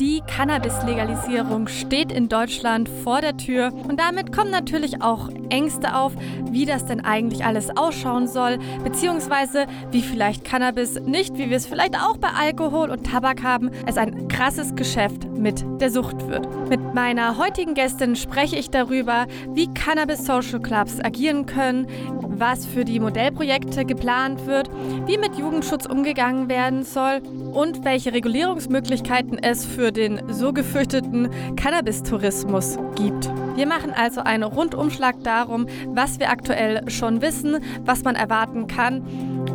[0.00, 6.12] Die Cannabis-Legalisierung steht in Deutschland vor der Tür und damit kommen natürlich auch Ängste auf,
[6.50, 11.66] wie das denn eigentlich alles ausschauen soll, beziehungsweise wie vielleicht Cannabis nicht, wie wir es
[11.66, 16.48] vielleicht auch bei Alkohol und Tabak haben, es ein krasses Geschäft mit der Sucht wird.
[16.68, 21.86] Mit meiner heutigen Gästin spreche ich darüber, wie Cannabis Social Clubs agieren können,
[22.20, 24.68] was für die Modellprojekte geplant wird,
[25.06, 27.22] wie mit Jugendschutz umgegangen werden soll
[27.54, 33.30] und welche Regulierungsmöglichkeiten es für den so gefürchteten Cannabis-Tourismus gibt.
[33.56, 39.02] Wir machen also einen Rundumschlag darum, was wir aktuell schon wissen, was man erwarten kann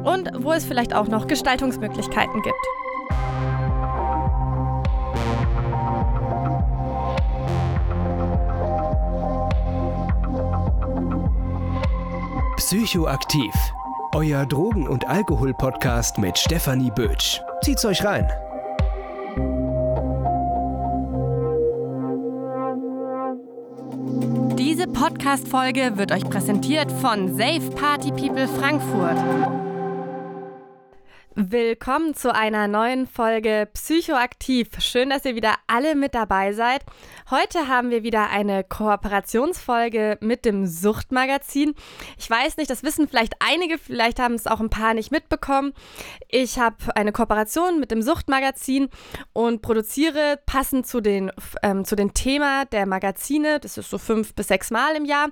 [0.03, 2.55] und wo es vielleicht auch noch Gestaltungsmöglichkeiten gibt.
[12.57, 13.53] Psychoaktiv.
[14.13, 17.41] Euer Drogen- und Alkohol-Podcast mit Stefanie Bötsch.
[17.61, 18.27] Zieht's euch rein.
[24.57, 29.68] Diese Podcast-Folge wird euch präsentiert von Safe Party People Frankfurt.
[31.41, 34.71] Willkommen zu einer neuen Folge Psychoaktiv.
[34.79, 36.81] Schön, dass ihr wieder alle mit dabei seid.
[37.31, 41.75] Heute haben wir wieder eine Kooperationsfolge mit dem Suchtmagazin.
[42.17, 45.71] Ich weiß nicht, das wissen vielleicht einige, vielleicht haben es auch ein paar nicht mitbekommen.
[46.27, 48.89] Ich habe eine Kooperation mit dem Suchtmagazin
[49.31, 51.31] und produziere passend zu den,
[51.63, 55.29] ähm, zu den Thema der Magazine, das ist so fünf bis sechs Mal im Jahr,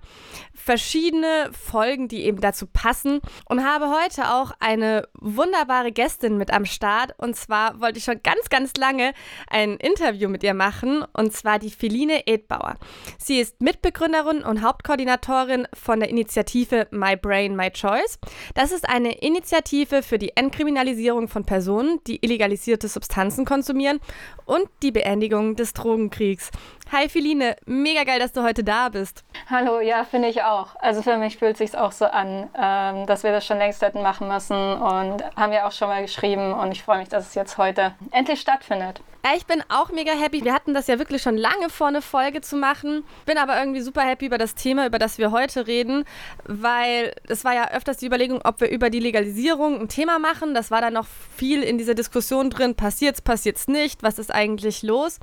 [0.53, 6.65] verschiedene Folgen, die eben dazu passen und habe heute auch eine wunderbare Gästin mit am
[6.65, 7.15] Start.
[7.17, 9.13] Und zwar wollte ich schon ganz, ganz lange
[9.49, 11.03] ein Interview mit ihr machen.
[11.13, 12.75] Und zwar die Feline Edbauer.
[13.17, 18.19] Sie ist Mitbegründerin und Hauptkoordinatorin von der Initiative My Brain, My Choice.
[18.53, 23.99] Das ist eine Initiative für die Entkriminalisierung von Personen, die illegalisierte Substanzen konsumieren
[24.45, 26.51] und die Beendigung des Drogenkriegs.
[26.89, 29.25] Hi Feline, mega geil, dass du heute da bist.
[29.49, 30.75] Hallo, ja, finde ich auch.
[30.79, 33.81] Also für mich fühlt es sich auch so an, ähm, dass wir das schon längst
[33.81, 37.27] hätten machen müssen und haben ja auch schon mal geschrieben und ich freue mich, dass
[37.27, 39.01] es jetzt heute endlich stattfindet.
[39.35, 40.43] Ich bin auch mega happy.
[40.45, 43.03] Wir hatten das ja wirklich schon lange vor, eine Folge zu machen.
[43.25, 46.05] Bin aber irgendwie super happy über das Thema, über das wir heute reden,
[46.45, 50.53] weil es war ja öfters die Überlegung, ob wir über die Legalisierung ein Thema machen.
[50.53, 52.75] Das war dann noch viel in dieser Diskussion drin.
[52.75, 54.01] Passiert's, passiert's nicht?
[54.01, 55.19] Was ist eigentlich los?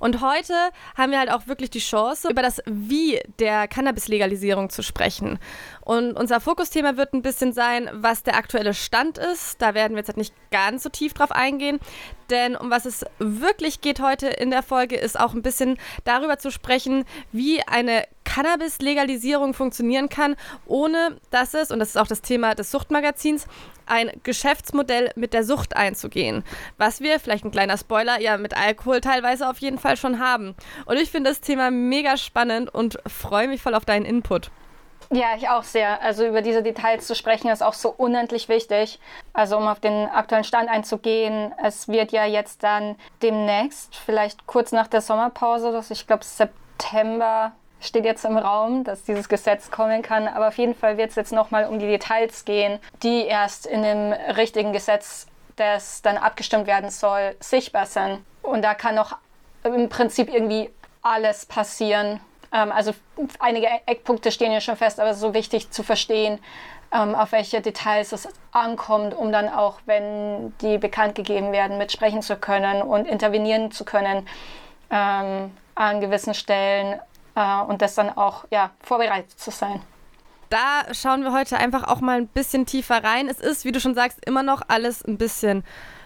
[0.00, 0.54] Und heute
[0.96, 5.38] haben wir halt auch wirklich die Chance, über das Wie der Cannabis-Legalisierung zu sprechen.
[5.82, 9.62] Und unser Fokusthema wird ein bisschen sein, was der aktuelle Stand ist.
[9.62, 11.78] Da werden wir jetzt halt nicht ganz so tief drauf eingehen.
[12.30, 16.38] Denn um was es wirklich geht heute in der Folge, ist auch ein bisschen darüber
[16.38, 20.36] zu sprechen, wie eine Cannabis-Legalisierung funktionieren kann,
[20.66, 23.46] ohne dass es, und das ist auch das Thema des Suchtmagazins,
[23.86, 26.42] ein Geschäftsmodell mit der Sucht einzugehen.
[26.78, 30.54] Was wir, vielleicht ein kleiner Spoiler, ja mit Alkohol teilweise auf jeden Fall schon haben.
[30.86, 34.50] Und ich finde das Thema mega spannend und freue mich voll auf deinen Input.
[35.10, 36.02] Ja, ich auch sehr.
[36.02, 38.98] Also über diese Details zu sprechen ist auch so unendlich wichtig.
[39.32, 44.72] Also um auf den aktuellen Stand einzugehen, es wird ja jetzt dann demnächst, vielleicht kurz
[44.72, 50.02] nach der Sommerpause, das ich glaube September steht jetzt im Raum, dass dieses Gesetz kommen
[50.02, 50.26] kann.
[50.26, 53.82] Aber auf jeden Fall wird es jetzt nochmal um die Details gehen, die erst in
[53.82, 55.26] dem richtigen Gesetz,
[55.56, 58.24] das dann abgestimmt werden soll, sichtbar sind.
[58.42, 59.16] Und da kann noch
[59.62, 60.70] im Prinzip irgendwie
[61.02, 62.20] alles passieren.
[62.54, 62.94] Ähm, also
[63.40, 66.38] einige Eckpunkte stehen ja schon fest, aber es ist so wichtig zu verstehen,
[66.92, 72.22] ähm, auf welche Details es ankommt, um dann auch, wenn die bekannt gegeben werden, mitsprechen
[72.22, 74.26] zu können und intervenieren zu können
[74.90, 77.00] ähm, an gewissen Stellen
[77.34, 79.82] äh, und das dann auch ja, vorbereitet zu sein
[80.54, 83.28] da schauen wir heute einfach auch mal ein bisschen tiefer rein.
[83.28, 85.64] Es ist, wie du schon sagst, immer noch alles ein bisschen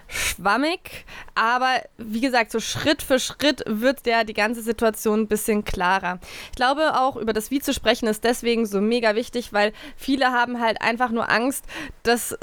[0.09, 1.05] schwammig,
[1.35, 6.19] aber wie gesagt, so Schritt für Schritt wird der die ganze Situation ein bisschen klarer.
[6.51, 10.33] Ich glaube auch über das Wie zu sprechen ist deswegen so mega wichtig, weil viele
[10.33, 11.65] haben halt einfach nur Angst,
[12.03, 12.37] dass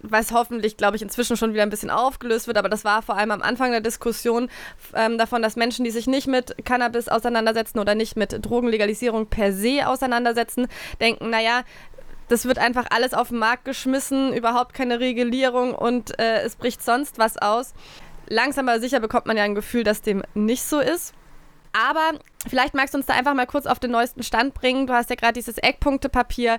[0.00, 3.16] was hoffentlich, glaube ich, inzwischen schon wieder ein bisschen aufgelöst wird, aber das war vor
[3.16, 4.48] allem am Anfang der Diskussion
[4.94, 9.52] ähm, davon, dass Menschen, die sich nicht mit Cannabis auseinandersetzen oder nicht mit Drogenlegalisierung per
[9.52, 10.68] se auseinandersetzen,
[11.00, 11.64] denken, naja,
[12.28, 16.82] das wird einfach alles auf den Markt geschmissen, überhaupt keine Regulierung und äh, es bricht
[16.82, 17.74] sonst was aus.
[18.28, 21.14] Langsam aber sicher bekommt man ja ein Gefühl, dass dem nicht so ist.
[21.72, 24.86] Aber vielleicht magst du uns da einfach mal kurz auf den neuesten Stand bringen.
[24.86, 26.58] Du hast ja gerade dieses Eckpunktepapier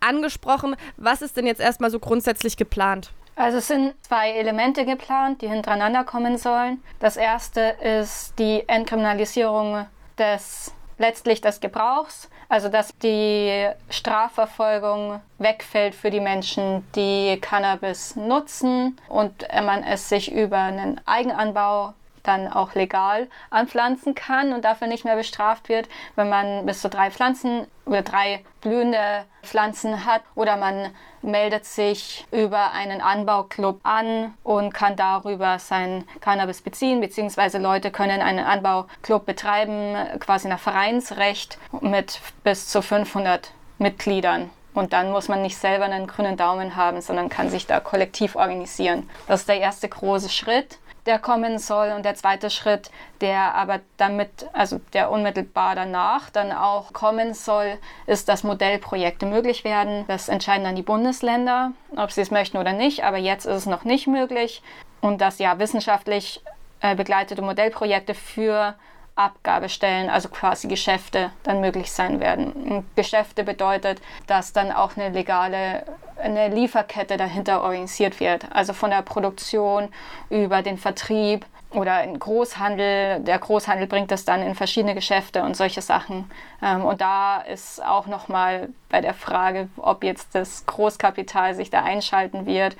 [0.00, 0.76] angesprochen.
[0.96, 3.12] Was ist denn jetzt erstmal so grundsätzlich geplant?
[3.36, 6.82] Also es sind zwei Elemente geplant, die hintereinander kommen sollen.
[6.98, 9.86] Das erste ist die Entkriminalisierung
[10.18, 18.98] des letztlich des Gebrauchs, also dass die Strafverfolgung wegfällt für die Menschen, die Cannabis nutzen
[19.08, 25.04] und man es sich über einen Eigenanbau dann auch legal anpflanzen kann und dafür nicht
[25.04, 30.56] mehr bestraft wird, wenn man bis zu drei Pflanzen oder drei blühende Pflanzen hat oder
[30.56, 30.90] man
[31.22, 38.22] meldet sich über einen Anbauclub an und kann darüber sein Cannabis beziehen, beziehungsweise Leute können
[38.22, 44.50] einen Anbauclub betreiben, quasi nach Vereinsrecht mit bis zu 500 Mitgliedern.
[44.72, 48.36] Und dann muss man nicht selber einen grünen Daumen haben, sondern kann sich da kollektiv
[48.36, 49.10] organisieren.
[49.26, 51.92] Das ist der erste große Schritt, der kommen soll.
[51.92, 57.78] Und der zweite Schritt, der aber damit, also der unmittelbar danach dann auch kommen soll,
[58.06, 60.04] ist, dass Modellprojekte möglich werden.
[60.08, 63.04] Das entscheiden dann die Bundesländer, ob sie es möchten oder nicht.
[63.04, 64.62] Aber jetzt ist es noch nicht möglich.
[65.00, 66.42] Und dass ja wissenschaftlich
[66.80, 68.74] äh, begleitete Modellprojekte für
[69.20, 72.52] Abgabestellen, also quasi Geschäfte, dann möglich sein werden.
[72.52, 75.84] Und Geschäfte bedeutet, dass dann auch eine legale
[76.20, 78.44] eine Lieferkette dahinter organisiert wird.
[78.52, 79.88] Also von der Produktion
[80.28, 83.20] über den Vertrieb oder ein Großhandel.
[83.20, 86.30] Der Großhandel bringt das dann in verschiedene Geschäfte und solche Sachen.
[86.62, 91.82] Ähm, und da ist auch nochmal bei der Frage, ob jetzt das Großkapital sich da
[91.82, 92.76] einschalten wird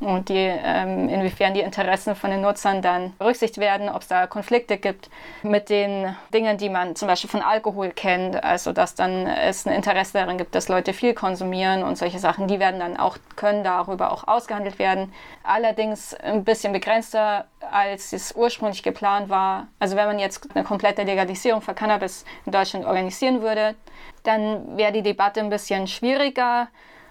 [0.00, 4.26] und die, ähm, inwiefern die Interessen von den Nutzern dann berücksichtigt werden, ob es da
[4.26, 5.10] Konflikte gibt
[5.42, 9.72] mit den Dingen, die man zum Beispiel von Alkohol kennt, also dass dann es ein
[9.72, 13.64] Interesse darin gibt, dass Leute viel konsumieren und solche Sachen, die werden dann auch, können
[13.64, 15.12] darüber auch ausgehandelt werden.
[15.42, 19.66] Allerdings ein bisschen begrenzter, als es ursprünglich geplant war.
[19.80, 23.74] Also wenn man jetzt eine komplette Legalisierung für Cannabis in Deutschland organisieren würde,
[24.22, 26.68] dann wäre die Debatte ein bisschen schwieriger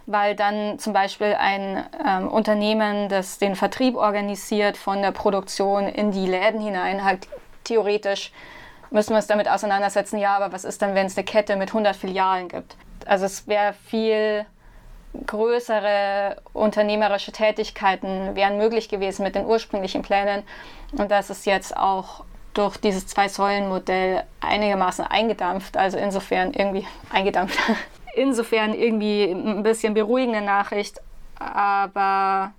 [0.07, 6.11] weil dann zum Beispiel ein ähm, Unternehmen, das den Vertrieb organisiert von der Produktion in
[6.11, 7.27] die Läden hinein, halt
[7.65, 8.31] theoretisch
[8.89, 11.69] müssen wir uns damit auseinandersetzen, ja, aber was ist dann, wenn es eine Kette mit
[11.69, 12.77] 100 Filialen gibt?
[13.05, 14.45] Also es wäre viel
[15.25, 20.43] größere unternehmerische Tätigkeiten wären möglich gewesen mit den ursprünglichen Plänen
[20.93, 27.59] und das ist jetzt auch durch dieses Zwei-Säulen-Modell einigermaßen eingedampft, also insofern irgendwie eingedampft,
[28.17, 30.99] insofern irgendwie ein bisschen beruhigende Nachricht,
[31.39, 32.51] aber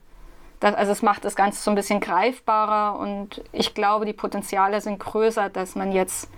[0.61, 4.81] das, also es macht das Ganze so ein bisschen greifbarer und ich glaube, die Potenziale
[4.81, 6.31] sind größer, dass man jetzt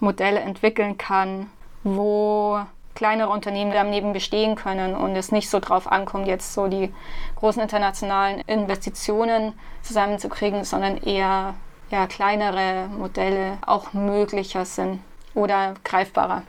[0.00, 1.50] Modelle entwickeln kann,
[1.82, 2.60] wo
[2.94, 6.92] kleinere Unternehmen daneben bestehen können und es nicht so drauf ankommt, jetzt so die
[7.36, 11.54] großen internationalen Investitionen zusammenzukriegen, sondern eher
[11.90, 15.00] ja, kleinere Modelle auch möglicher sind
[15.34, 16.42] oder greifbarer.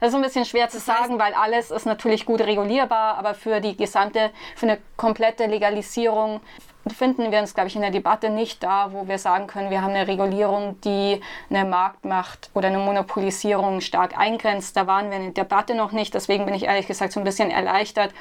[0.00, 3.60] Das ist ein bisschen schwer zu sagen, weil alles ist natürlich gut regulierbar, aber für
[3.60, 6.40] die gesamte, für eine komplette Legalisierung
[6.92, 9.82] finden wir uns, glaube ich, in der Debatte nicht da, wo wir sagen können, wir
[9.82, 14.76] haben eine Regulierung, die eine Marktmacht oder eine Monopolisierung stark eingrenzt.
[14.76, 16.14] Da waren wir in der Debatte noch nicht.
[16.14, 18.12] Deswegen bin ich ehrlich gesagt so ein bisschen erleichtert,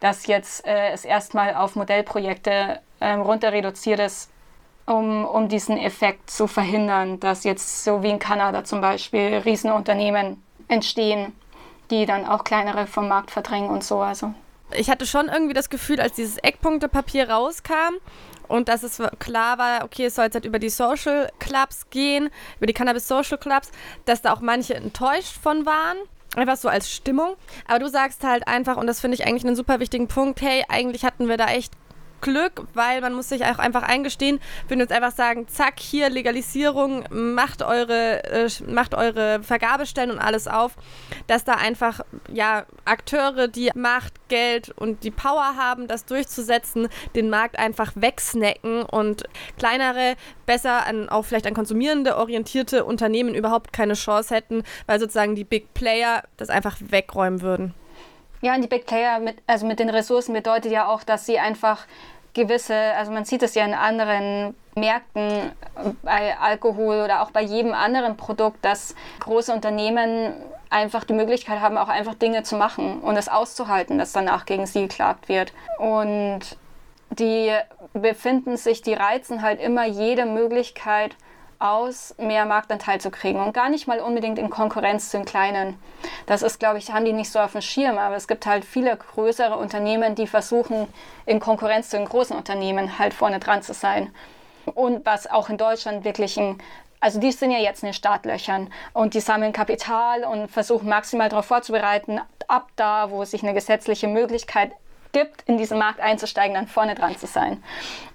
[0.00, 4.30] dass jetzt äh, es erstmal auf Modellprojekte äh, runter reduziert ist,
[4.86, 10.42] um, um diesen Effekt zu verhindern, dass jetzt so wie in Kanada zum Beispiel Riesenunternehmen
[10.70, 11.32] entstehen,
[11.90, 13.98] die dann auch kleinere vom Markt verdrängen und so.
[14.00, 14.32] Also.
[14.72, 17.94] Ich hatte schon irgendwie das Gefühl, als dieses Eckpunktepapier rauskam
[18.48, 22.30] und dass es klar war, okay, es soll jetzt halt über die Social Clubs gehen,
[22.58, 23.70] über die Cannabis Social Clubs,
[24.04, 25.96] dass da auch manche enttäuscht von waren.
[26.36, 27.34] Einfach so als Stimmung.
[27.66, 30.64] Aber du sagst halt einfach, und das finde ich eigentlich einen super wichtigen Punkt, hey,
[30.68, 31.72] eigentlich hatten wir da echt
[32.20, 36.10] Glück, weil man muss sich auch einfach eingestehen, wenn wir uns einfach sagen, zack, hier
[36.10, 40.76] Legalisierung, macht eure, äh, macht eure Vergabestellen und alles auf,
[41.26, 42.00] dass da einfach
[42.32, 48.82] ja Akteure, die Macht, Geld und die Power haben, das durchzusetzen, den Markt einfach wegsnacken
[48.82, 49.24] und
[49.58, 50.14] kleinere,
[50.46, 55.44] besser an auch vielleicht an konsumierende orientierte Unternehmen überhaupt keine Chance hätten, weil sozusagen die
[55.44, 57.74] Big Player das einfach wegräumen würden.
[58.42, 61.38] Ja, und die Big Player mit, also mit den Ressourcen bedeutet ja auch, dass sie
[61.38, 61.86] einfach
[62.32, 65.52] gewisse, also man sieht es ja in anderen Märkten,
[66.02, 70.32] bei Alkohol oder auch bei jedem anderen Produkt, dass große Unternehmen
[70.70, 74.66] einfach die Möglichkeit haben, auch einfach Dinge zu machen und es auszuhalten, dass danach gegen
[74.66, 75.52] sie geklagt wird.
[75.78, 76.40] Und
[77.10, 77.52] die
[77.92, 81.16] befinden sich, die reizen halt immer jede Möglichkeit,
[81.60, 85.78] aus, mehr Marktanteil zu kriegen und gar nicht mal unbedingt in Konkurrenz zu den kleinen.
[86.26, 88.64] Das ist, glaube ich, haben die nicht so auf dem Schirm, aber es gibt halt
[88.64, 90.88] viele größere Unternehmen, die versuchen,
[91.26, 94.12] in Konkurrenz zu den großen Unternehmen halt vorne dran zu sein.
[94.74, 96.58] Und was auch in Deutschland wirklich ein
[97.02, 101.30] also die sind ja jetzt in den Startlöchern und die sammeln Kapital und versuchen maximal
[101.30, 104.72] darauf vorzubereiten, ab da, wo sich eine gesetzliche Möglichkeit
[105.12, 107.62] gibt, in diesen Markt einzusteigen, dann vorne dran zu sein.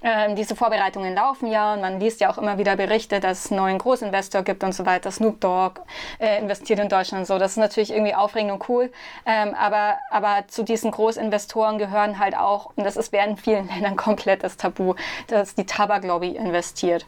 [0.02, 3.50] Ähm, diese Vorbereitungen laufen ja und man liest ja auch immer wieder Berichte, dass es
[3.50, 5.10] einen neuen Großinvestor gibt und so weiter.
[5.10, 5.80] Snoop Dogg
[6.18, 7.38] äh, investiert in Deutschland so.
[7.38, 8.92] Das ist natürlich irgendwie aufregend und cool.
[9.24, 13.96] Ähm, aber, aber zu diesen Großinvestoren gehören halt auch, und das ist während vielen Ländern
[13.96, 14.94] komplettes Tabu,
[15.28, 17.06] dass die Tabaklobby investiert.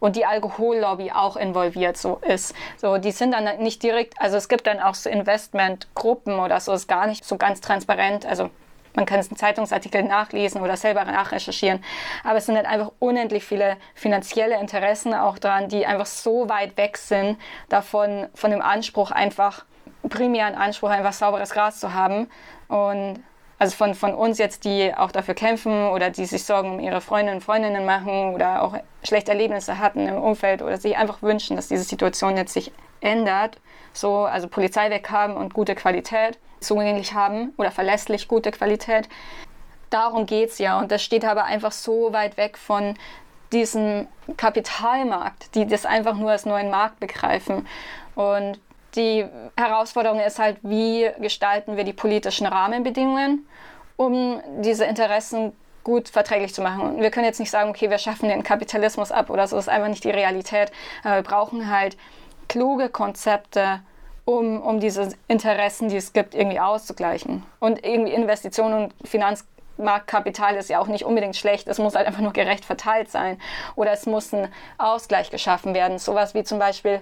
[0.00, 2.54] und die Alkohollobby auch involviert so ist.
[2.78, 6.72] So, die sind dann nicht direkt, also es gibt dann auch so Investmentgruppen oder so,
[6.72, 8.24] ist gar nicht so ganz transparent.
[8.24, 8.48] Also
[8.94, 11.82] man kann es in Zeitungsartikeln nachlesen oder selber nachrecherchieren.
[12.24, 16.76] Aber es sind halt einfach unendlich viele finanzielle Interessen auch dran, die einfach so weit
[16.76, 19.64] weg sind davon, von dem Anspruch einfach,
[20.08, 22.28] primären Anspruch, einfach sauberes Gras zu haben.
[22.68, 23.22] Und
[23.58, 27.02] also von, von uns jetzt, die auch dafür kämpfen oder die sich Sorgen um ihre
[27.02, 31.56] Freundinnen und Freundinnen machen oder auch schlechte Erlebnisse hatten im Umfeld oder sich einfach wünschen,
[31.56, 33.58] dass diese Situation jetzt sich ändert.
[33.92, 39.08] So, also Polizei weghaben und gute Qualität zugänglich haben oder verlässlich gute Qualität.
[39.90, 40.78] Darum geht es ja.
[40.78, 42.94] Und das steht aber einfach so weit weg von
[43.52, 47.66] diesem Kapitalmarkt, die das einfach nur als neuen Markt begreifen.
[48.14, 48.60] Und
[48.94, 49.26] die
[49.56, 53.46] Herausforderung ist halt, wie gestalten wir die politischen Rahmenbedingungen,
[53.96, 55.52] um diese Interessen
[55.84, 56.82] gut verträglich zu machen.
[56.82, 59.66] Und wir können jetzt nicht sagen, okay, wir schaffen den Kapitalismus ab oder so, das
[59.66, 60.70] ist einfach nicht die Realität.
[61.02, 61.96] Aber wir brauchen halt
[62.48, 63.80] kluge Konzepte,
[64.24, 67.42] um, um diese Interessen, die es gibt, irgendwie auszugleichen.
[67.58, 69.44] Und irgendwie Investitionen und Finanz
[69.80, 73.40] Marktkapital ist ja auch nicht unbedingt schlecht, es muss halt einfach nur gerecht verteilt sein.
[73.76, 75.98] Oder es muss ein Ausgleich geschaffen werden.
[75.98, 77.00] Sowas wie zum Beispiel,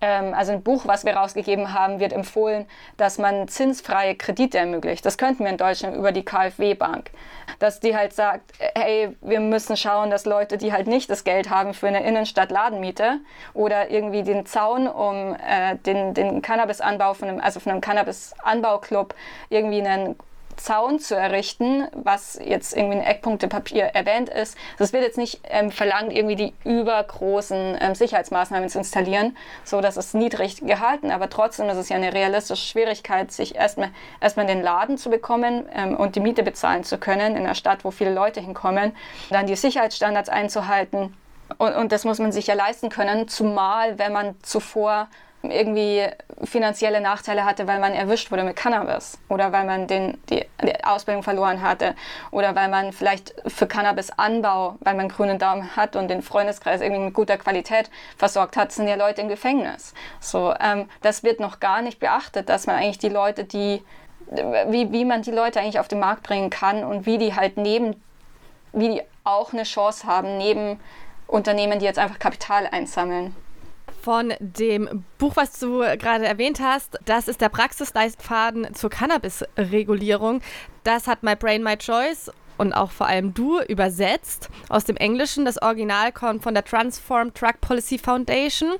[0.00, 5.04] ähm, also ein Buch, was wir rausgegeben haben, wird empfohlen, dass man zinsfreie Kredite ermöglicht.
[5.04, 7.10] Das könnten wir in Deutschland über die KfW-Bank.
[7.58, 11.50] Dass die halt sagt, hey, wir müssen schauen, dass Leute, die halt nicht das Geld
[11.50, 13.18] haben für eine Innenstadt-Ladenmiete
[13.52, 19.14] oder irgendwie den Zaun um äh, den, den Cannabisanbau von einem, also von einem Cannabis-Anbauclub
[19.50, 20.16] irgendwie einen
[20.64, 24.56] Zaun zu errichten, was jetzt irgendwie in Eckpunktepapier erwähnt ist.
[24.78, 29.96] Das wird jetzt nicht ähm, verlangt, irgendwie die übergroßen ähm, Sicherheitsmaßnahmen zu installieren, so dass
[29.96, 33.90] es niedrig gehalten, aber trotzdem ist es ja eine realistische Schwierigkeit, sich erstmal
[34.20, 37.84] erstmal den Laden zu bekommen ähm, und die Miete bezahlen zu können in einer Stadt,
[37.84, 38.92] wo viele Leute hinkommen,
[39.30, 41.16] dann die Sicherheitsstandards einzuhalten.
[41.58, 45.08] Und, und das muss man sich ja leisten können, zumal wenn man zuvor
[45.42, 46.06] irgendwie
[46.44, 50.84] finanzielle Nachteile hatte, weil man erwischt wurde mit Cannabis oder weil man den, die, die
[50.84, 51.94] Ausbildung verloren hatte
[52.30, 57.04] oder weil man vielleicht für Cannabisanbau, weil man grünen Daumen hat und den Freundeskreis irgendwie
[57.04, 59.94] mit guter Qualität versorgt hat, sind ja Leute im Gefängnis.
[60.20, 63.82] So, ähm, das wird noch gar nicht beachtet, dass man eigentlich die Leute, die
[64.68, 67.56] wie, wie man die Leute eigentlich auf den Markt bringen kann und wie die halt
[67.56, 68.00] neben,
[68.72, 70.78] wie die auch eine Chance haben, neben
[71.26, 73.34] Unternehmen, die jetzt einfach Kapital einsammeln
[74.00, 76.98] von dem Buch, was du gerade erwähnt hast.
[77.04, 80.40] Das ist der Praxisleitfaden zur Cannabis-Regulierung.
[80.84, 82.30] Das hat My Brain, My Choice
[82.60, 85.46] und auch vor allem du übersetzt aus dem Englischen.
[85.46, 88.74] Das Original kommt von der Transform Drug Policy Foundation.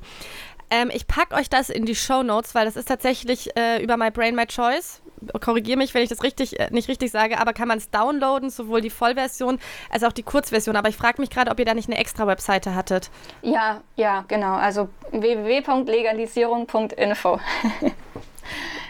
[0.71, 3.97] Ähm, ich packe euch das in die Show Notes, weil das ist tatsächlich äh, über
[3.97, 5.03] My Brain, My Choice
[5.41, 8.51] korrigiere mich, wenn ich das richtig, äh, nicht richtig sage, aber kann man es downloaden,
[8.51, 9.59] sowohl die Vollversion
[9.91, 10.77] als auch die Kurzversion.
[10.77, 13.11] Aber ich frage mich gerade, ob ihr da nicht eine extra Webseite hattet.
[13.43, 14.55] Ja, ja, genau.
[14.55, 17.41] Also www.legalisierung.info.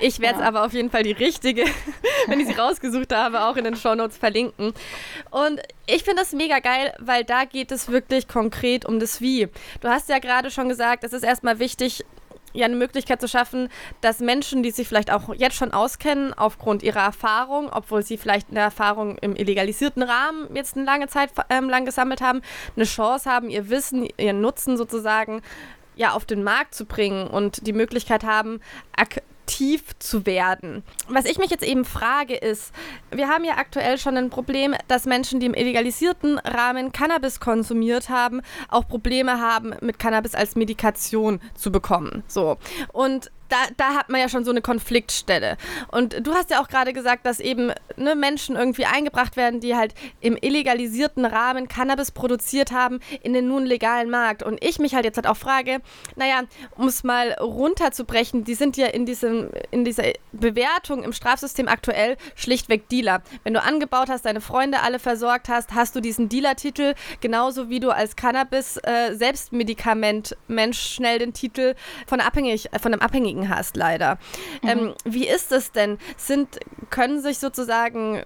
[0.00, 0.48] Ich werde es ja.
[0.48, 1.64] aber auf jeden Fall die richtige,
[2.26, 4.72] wenn ich sie rausgesucht habe, auch in den Shownotes verlinken.
[5.30, 9.48] Und ich finde das mega geil, weil da geht es wirklich konkret um das Wie.
[9.80, 12.04] Du hast ja gerade schon gesagt, es ist erstmal wichtig,
[12.52, 13.68] ja eine Möglichkeit zu schaffen,
[14.00, 18.50] dass Menschen, die sich vielleicht auch jetzt schon auskennen, aufgrund ihrer Erfahrung, obwohl sie vielleicht
[18.50, 22.42] eine Erfahrung im illegalisierten Rahmen jetzt eine lange Zeit ähm, lang gesammelt haben,
[22.76, 25.42] eine Chance haben, ihr Wissen, ihren Nutzen sozusagen
[25.96, 28.60] ja auf den Markt zu bringen und die Möglichkeit haben,
[29.50, 30.82] aktiv zu werden.
[31.08, 32.72] Was ich mich jetzt eben frage ist,
[33.10, 38.08] wir haben ja aktuell schon ein Problem, dass Menschen, die im illegalisierten Rahmen Cannabis konsumiert
[38.08, 42.22] haben, auch Probleme haben, mit Cannabis als Medikation zu bekommen.
[42.28, 42.58] So.
[42.92, 45.56] Und da, da hat man ja schon so eine Konfliktstelle.
[45.88, 49.76] Und du hast ja auch gerade gesagt, dass eben ne, Menschen irgendwie eingebracht werden, die
[49.76, 54.42] halt im illegalisierten Rahmen Cannabis produziert haben in den nun legalen Markt.
[54.42, 55.80] Und ich mich halt jetzt halt auch frage,
[56.16, 56.42] naja,
[56.76, 62.16] um es mal runterzubrechen, die sind ja in, diesem, in dieser Bewertung im Strafsystem aktuell
[62.36, 63.22] schlichtweg Dealer.
[63.42, 67.80] Wenn du angebaut hast, deine Freunde alle versorgt hast, hast du diesen Dealer-Titel, genauso wie
[67.80, 71.74] du als Cannabis-Selbstmedikament äh, schnell den Titel
[72.06, 74.18] von, abhängig, von einem Abhängigen Kollegen hast, leider.
[74.62, 74.68] Mhm.
[74.68, 75.98] Ähm, wie ist es denn?
[76.16, 78.24] Sind, können sich sozusagen äh,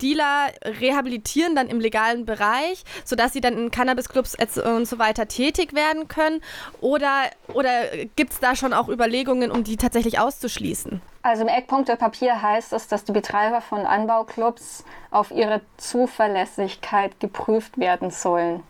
[0.00, 5.74] Dealer rehabilitieren dann im legalen Bereich, sodass sie dann in Cannabisclubs und so weiter tätig
[5.74, 6.40] werden können?
[6.80, 7.70] Oder, oder
[8.16, 11.00] gibt es da schon auch Überlegungen, um die tatsächlich auszuschließen?
[11.22, 18.10] Also im Eckpunktepapier heißt es, dass die Betreiber von Anbauclubs auf ihre Zuverlässigkeit geprüft werden
[18.10, 18.62] sollen.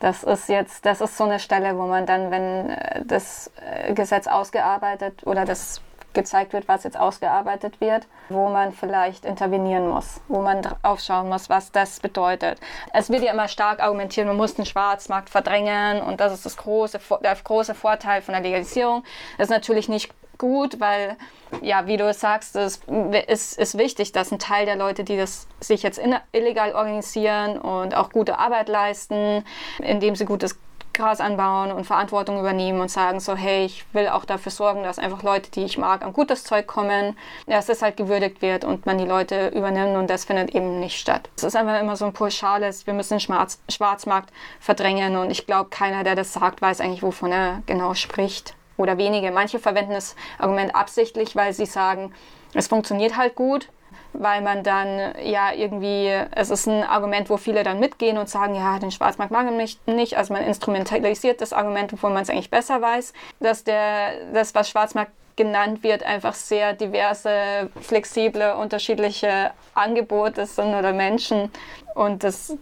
[0.00, 3.94] Das ist jetzt, das ist so eine Stelle, wo man dann, wenn äh, das äh,
[3.94, 5.80] Gesetz ausgearbeitet oder das
[6.16, 11.48] gezeigt wird, was jetzt ausgearbeitet wird, wo man vielleicht intervenieren muss, wo man aufschauen muss,
[11.50, 12.58] was das bedeutet.
[12.92, 16.56] Es wird ja immer stark argumentiert, man muss den Schwarzmarkt verdrängen und das ist das
[16.56, 19.04] große, der große Vorteil von der Legalisierung.
[19.36, 21.16] Das ist natürlich nicht gut, weil,
[21.62, 22.80] ja, wie du sagst, es
[23.26, 26.00] ist, ist wichtig, dass ein Teil der Leute, die das sich jetzt
[26.32, 29.44] illegal organisieren und auch gute Arbeit leisten,
[29.78, 30.58] indem sie gutes
[30.96, 34.98] Gras anbauen und Verantwortung übernehmen und sagen so, hey, ich will auch dafür sorgen, dass
[34.98, 37.16] einfach Leute, die ich mag, an gutes Zeug kommen,
[37.46, 40.98] dass das halt gewürdigt wird und man die Leute übernimmt und das findet eben nicht
[40.98, 41.28] statt.
[41.36, 45.46] Es ist einfach immer so ein pauschales, wir müssen den Schwarz Schwarzmarkt verdrängen und ich
[45.46, 48.54] glaube, keiner, der das sagt, weiß eigentlich, wovon er genau spricht.
[48.76, 49.30] Oder wenige.
[49.30, 52.12] Manche verwenden das Argument absichtlich, weil sie sagen,
[52.54, 53.68] es funktioniert halt gut
[54.12, 58.54] weil man dann ja irgendwie, es ist ein Argument, wo viele dann mitgehen und sagen,
[58.54, 60.16] ja, den Schwarzmarkt mag man nicht.
[60.16, 64.68] Also man instrumentalisiert das Argument, obwohl man es eigentlich besser weiß, dass der, das, was
[64.68, 71.50] Schwarzmarkt genannt wird, einfach sehr diverse, flexible, unterschiedliche Angebote sind oder Menschen
[71.94, 72.56] und das,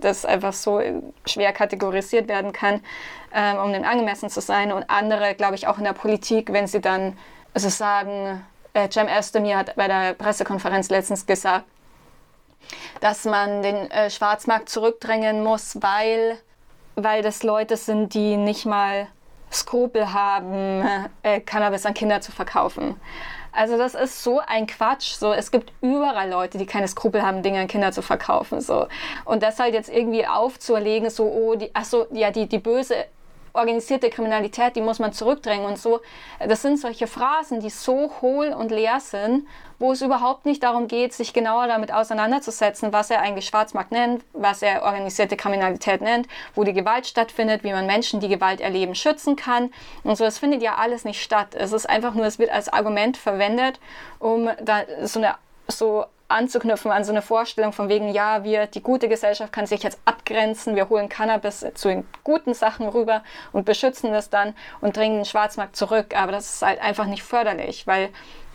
[0.00, 0.80] das einfach so
[1.26, 2.80] schwer kategorisiert werden kann,
[3.34, 4.72] ähm, um dem angemessen zu sein.
[4.72, 7.16] Und andere, glaube ich, auch in der Politik, wenn sie dann
[7.54, 11.64] also sagen, äh, Cem Özdemir hat bei der Pressekonferenz letztens gesagt,
[13.00, 16.38] dass man den äh, Schwarzmarkt zurückdrängen muss, weil,
[16.96, 19.08] weil das Leute sind, die nicht mal
[19.52, 23.00] Skrupel haben, äh, Cannabis an Kinder zu verkaufen.
[23.52, 25.14] Also das ist so ein Quatsch.
[25.14, 28.60] So, es gibt überall Leute, die keine Skrupel haben, Dinge an Kinder zu verkaufen.
[28.60, 28.86] So.
[29.24, 33.06] Und das halt jetzt irgendwie aufzuerlegen, so, oh, die, ach so, ja, die, die böse
[33.58, 36.00] organisierte Kriminalität, die muss man zurückdrängen und so.
[36.38, 39.46] Das sind solche Phrasen, die so hohl und leer sind,
[39.78, 44.24] wo es überhaupt nicht darum geht, sich genauer damit auseinanderzusetzen, was er eigentlich Schwarzmarkt nennt,
[44.32, 48.94] was er organisierte Kriminalität nennt, wo die Gewalt stattfindet, wie man Menschen, die Gewalt erleben,
[48.94, 49.70] schützen kann.
[50.02, 51.54] Und so, das findet ja alles nicht statt.
[51.54, 53.78] Es ist einfach nur, es wird als Argument verwendet,
[54.18, 55.34] um da so eine
[55.68, 59.82] so anzuknüpfen an so eine Vorstellung von wegen, ja, wir, die gute Gesellschaft kann sich
[59.82, 64.96] jetzt abgrenzen, wir holen Cannabis zu den guten Sachen rüber und beschützen das dann und
[64.96, 66.14] drängen den Schwarzmarkt zurück.
[66.14, 68.10] Aber das ist halt einfach nicht förderlich, weil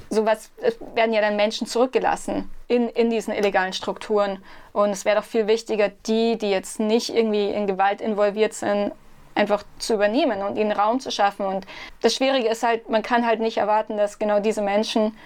[0.10, 0.52] sowas
[0.93, 4.43] werden ja dann Menschen zurückgelassen in, in diesen illegalen Strukturen.
[4.71, 8.91] Und es wäre doch viel wichtiger, die, die jetzt nicht irgendwie in Gewalt involviert sind,
[9.34, 11.48] einfach zu übernehmen und ihnen Raum zu schaffen.
[11.48, 11.65] Und
[12.02, 15.17] das Schwierige ist halt, man kann halt nicht erwarten, dass genau diese Menschen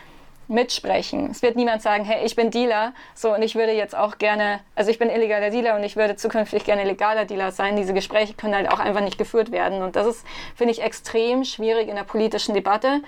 [0.47, 1.29] mitsprechen.
[1.31, 4.59] Es wird niemand sagen, hey, ich bin Dealer, so und ich würde jetzt auch gerne,
[4.75, 7.75] also ich bin illegaler Dealer und ich würde zukünftig gerne legaler Dealer sein.
[7.75, 11.43] Diese Gespräche können halt auch einfach nicht geführt werden und das ist, finde ich, extrem
[11.43, 13.01] schwierig in der politischen Debatte,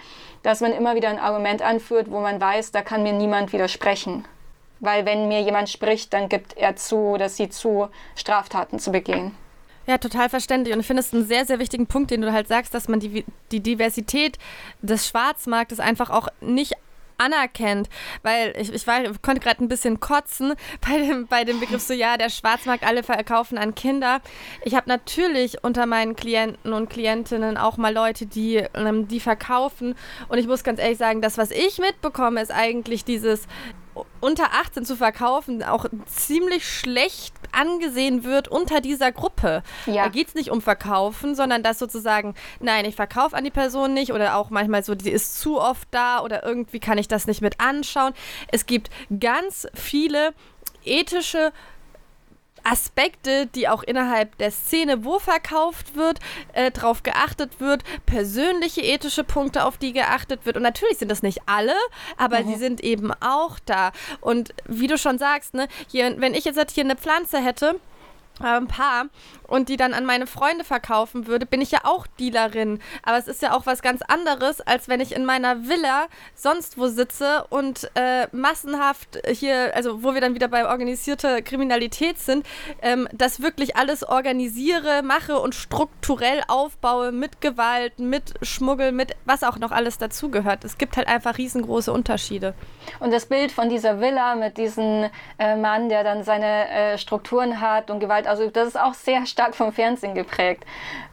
[0.43, 4.25] dass man immer wieder ein Argument anführt, wo man weiß, da kann mir niemand widersprechen.
[4.81, 9.35] Weil wenn mir jemand spricht, dann gibt er zu, dass sie zu Straftaten zu begehen.
[9.87, 10.73] Ja, total verständlich.
[10.73, 12.99] Und ich finde es einen sehr, sehr wichtigen Punkt, den du halt sagst, dass man
[12.99, 14.37] die, die Diversität
[14.81, 16.75] des Schwarzmarktes einfach auch nicht
[17.19, 17.89] anerkennt,
[18.23, 20.53] weil ich, ich war, konnte gerade ein bisschen kotzen
[20.87, 24.21] bei dem, bei dem Begriff so, ja, der Schwarzmarkt, alle verkaufen an Kinder.
[24.63, 29.95] Ich habe natürlich unter meinen Klienten und Klientinnen auch mal Leute, die, ähm, die verkaufen
[30.27, 33.47] und ich muss ganz ehrlich sagen, das, was ich mitbekomme, ist eigentlich dieses,
[34.21, 39.63] unter 18 zu verkaufen auch ziemlich schlecht angesehen wird unter dieser Gruppe.
[39.85, 40.03] Ja.
[40.03, 43.93] Da geht es nicht um Verkaufen, sondern dass sozusagen, nein, ich verkaufe an die Person
[43.93, 47.27] nicht oder auch manchmal so, die ist zu oft da oder irgendwie kann ich das
[47.27, 48.13] nicht mit anschauen.
[48.51, 50.33] Es gibt ganz viele
[50.83, 51.51] ethische
[52.63, 56.19] Aspekte, die auch innerhalb der Szene, wo verkauft wird,
[56.53, 60.57] äh, darauf geachtet wird, persönliche ethische Punkte, auf die geachtet wird.
[60.57, 61.75] Und natürlich sind das nicht alle,
[62.17, 62.47] aber mhm.
[62.47, 63.91] sie sind eben auch da.
[64.21, 67.79] Und wie du schon sagst, ne, hier, wenn ich jetzt hier eine Pflanze hätte,
[68.39, 69.05] ein paar
[69.49, 72.79] und die dann an meine Freunde verkaufen würde, bin ich ja auch Dealerin.
[73.03, 76.77] Aber es ist ja auch was ganz anderes, als wenn ich in meiner Villa sonst
[76.77, 82.45] wo sitze und äh, massenhaft hier, also wo wir dann wieder bei organisierter Kriminalität sind,
[82.81, 89.43] ähm, das wirklich alles organisiere, mache und strukturell aufbaue mit Gewalt, mit Schmuggel, mit was
[89.43, 90.63] auch noch alles dazugehört.
[90.63, 92.53] Es gibt halt einfach riesengroße Unterschiede.
[92.99, 97.59] Und das Bild von dieser Villa mit diesem äh, Mann, der dann seine äh, Strukturen
[97.61, 100.63] hat und Gewalt also das ist auch sehr stark vom Fernsehen geprägt.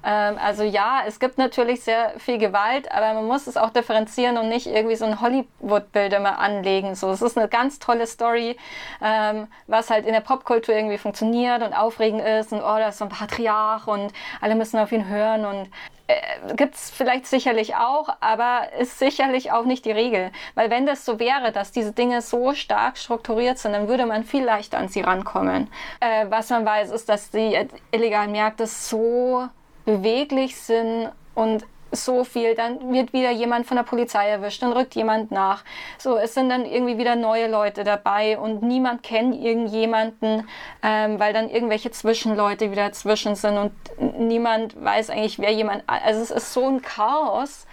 [0.05, 4.37] Ähm, also ja, es gibt natürlich sehr viel Gewalt, aber man muss es auch differenzieren
[4.39, 6.95] und nicht irgendwie so ein Hollywood-Bild immer anlegen.
[6.95, 8.57] So, es ist eine ganz tolle Story,
[9.03, 12.99] ähm, was halt in der Popkultur irgendwie funktioniert und aufregend ist und oh, da ist
[12.99, 15.69] so ein Patriarch und alle müssen auf ihn hören und
[16.09, 20.31] äh, gibt es vielleicht sicherlich auch, aber ist sicherlich auch nicht die Regel.
[20.55, 24.25] Weil wenn das so wäre, dass diese Dinge so stark strukturiert sind, dann würde man
[24.25, 25.69] viel leichter an sie rankommen.
[26.01, 27.59] Äh, was man weiß, ist, dass die
[27.91, 29.49] illegalen Märkte so
[29.85, 34.95] beweglich sind und so viel, dann wird wieder jemand von der Polizei erwischt, dann rückt
[34.95, 35.65] jemand nach.
[35.99, 40.49] So, es sind dann irgendwie wieder neue Leute dabei und niemand kennt irgendjemanden,
[40.83, 43.73] ähm, weil dann irgendwelche Zwischenleute wieder dazwischen sind und
[44.19, 45.85] niemand weiß eigentlich, wer jemand.
[45.87, 47.67] Also es ist so ein Chaos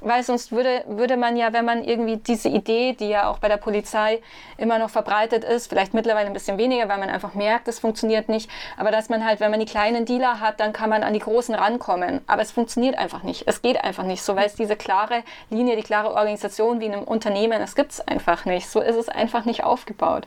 [0.00, 3.48] weil sonst würde, würde man ja, wenn man irgendwie diese Idee, die ja auch bei
[3.48, 4.20] der Polizei
[4.58, 8.28] immer noch verbreitet ist, vielleicht mittlerweile ein bisschen weniger, weil man einfach merkt, es funktioniert
[8.28, 11.12] nicht, aber dass man halt, wenn man die kleinen Dealer hat, dann kann man an
[11.12, 12.20] die großen rankommen.
[12.26, 13.44] Aber es funktioniert einfach nicht.
[13.46, 16.92] Es geht einfach nicht so, weil es diese klare Linie, die klare Organisation wie in
[16.92, 18.68] einem Unternehmen, das gibt es einfach nicht.
[18.68, 20.26] So ist es einfach nicht aufgebaut.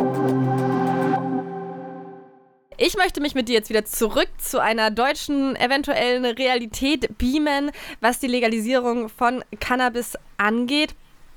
[2.83, 8.17] Ich möchte mich mit dir jetzt wieder zurück zu einer deutschen eventuellen Realität beamen, was
[8.17, 10.95] die Legalisierung von Cannabis angeht.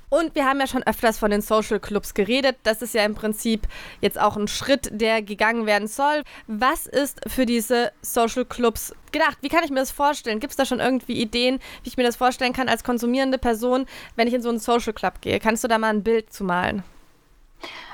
[0.09, 2.57] Und wir haben ja schon öfters von den Social Clubs geredet.
[2.63, 3.67] Das ist ja im Prinzip
[4.01, 6.23] jetzt auch ein Schritt, der gegangen werden soll.
[6.47, 9.37] Was ist für diese Social Clubs gedacht?
[9.41, 10.39] Wie kann ich mir das vorstellen?
[10.39, 13.85] Gibt es da schon irgendwie Ideen, wie ich mir das vorstellen kann als konsumierende Person,
[14.15, 15.39] wenn ich in so einen Social Club gehe?
[15.39, 16.83] Kannst du da mal ein Bild zu malen?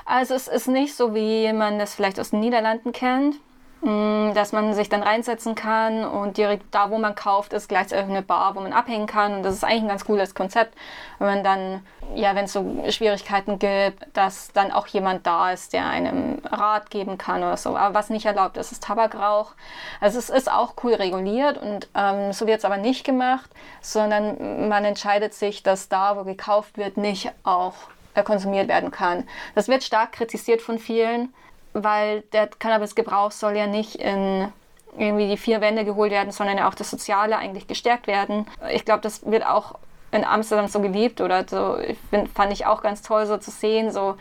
[0.04, 3.36] Also es ist nicht so, wie man das vielleicht aus den Niederlanden kennt,
[3.82, 8.10] mm, dass man sich dann reinsetzen kann und direkt da, wo man kauft, ist gleichzeitig
[8.10, 9.34] eine Bar, wo man abhängen kann.
[9.34, 10.74] Und das ist eigentlich ein ganz cooles Konzept,
[11.18, 15.72] wenn man dann, ja, wenn es so Schwierigkeiten gibt, dass dann auch jemand da ist,
[15.72, 17.76] der einem Rat geben kann oder so.
[17.76, 19.52] Aber was nicht erlaubt ist, ist Tabakrauch.
[20.00, 24.68] Also es ist auch cool reguliert und ähm, so wird es aber nicht gemacht, sondern
[24.68, 27.74] man entscheidet sich, dass da, wo gekauft wird, nicht auch
[28.22, 29.26] konsumiert werden kann.
[29.54, 31.32] Das wird stark kritisiert von vielen,
[31.72, 34.52] weil der Cannabisgebrauch soll ja nicht in
[34.98, 38.46] irgendwie die vier Wände geholt werden, sondern ja auch das Soziale eigentlich gestärkt werden.
[38.70, 39.76] Ich glaube, das wird auch
[40.10, 41.78] in Amsterdam so geliebt oder so.
[42.10, 44.16] Find, fand ich auch ganz toll, so zu sehen, so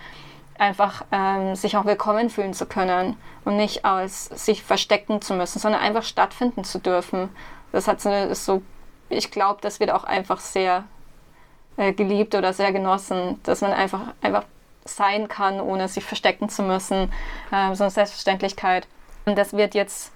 [0.57, 5.59] einfach ähm, sich auch willkommen fühlen zu können und nicht als sich verstecken zu müssen,
[5.59, 7.29] sondern einfach stattfinden zu dürfen.
[7.73, 8.61] Das hat so, ist so
[9.09, 10.85] ich glaube, das wird auch einfach sehr
[11.81, 14.43] äh, geliebt oder sehr genossen, dass man einfach, einfach
[14.85, 17.11] sein kann, ohne sich verstecken zu müssen.
[17.51, 18.87] Ähm, so eine Selbstverständlichkeit.
[19.25, 20.11] Und das wird jetzt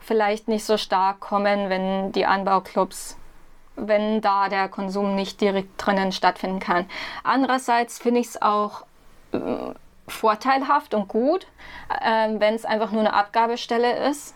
[0.00, 3.18] vielleicht nicht so stark kommen, wenn die Anbauclubs,
[3.76, 6.86] wenn da der Konsum nicht direkt drinnen stattfinden kann.
[7.22, 8.84] Andererseits finde ich es auch
[9.32, 9.38] äh,
[10.08, 11.46] vorteilhaft und gut,
[12.00, 14.34] äh, wenn es einfach nur eine Abgabestelle ist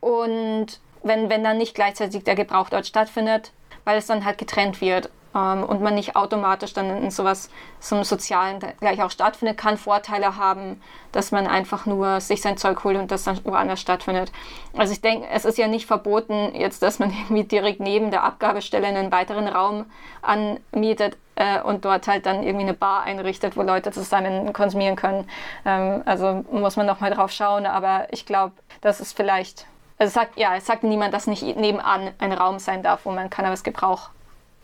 [0.00, 3.52] und wenn, wenn dann nicht gleichzeitig der Gebrauch dort stattfindet,
[3.84, 7.94] weil es dann halt getrennt wird ähm, und man nicht automatisch dann in sowas, so
[7.94, 10.80] einem Sozialen gleich auch stattfindet, kann Vorteile haben,
[11.12, 14.32] dass man einfach nur sich sein Zeug holt und das dann woanders stattfindet.
[14.76, 18.24] Also ich denke, es ist ja nicht verboten jetzt, dass man irgendwie direkt neben der
[18.24, 19.86] Abgabestelle einen weiteren Raum
[20.22, 25.28] anmietet äh, und dort halt dann irgendwie eine Bar einrichtet, wo Leute zusammen konsumieren können.
[25.64, 29.66] Ähm, also muss man nochmal drauf schauen, aber ich glaube, das ist vielleicht
[29.98, 33.28] also sagt, ja, es sagt niemand, dass nicht nebenan ein Raum sein darf, wo man
[33.28, 34.08] Cannabisgebrauch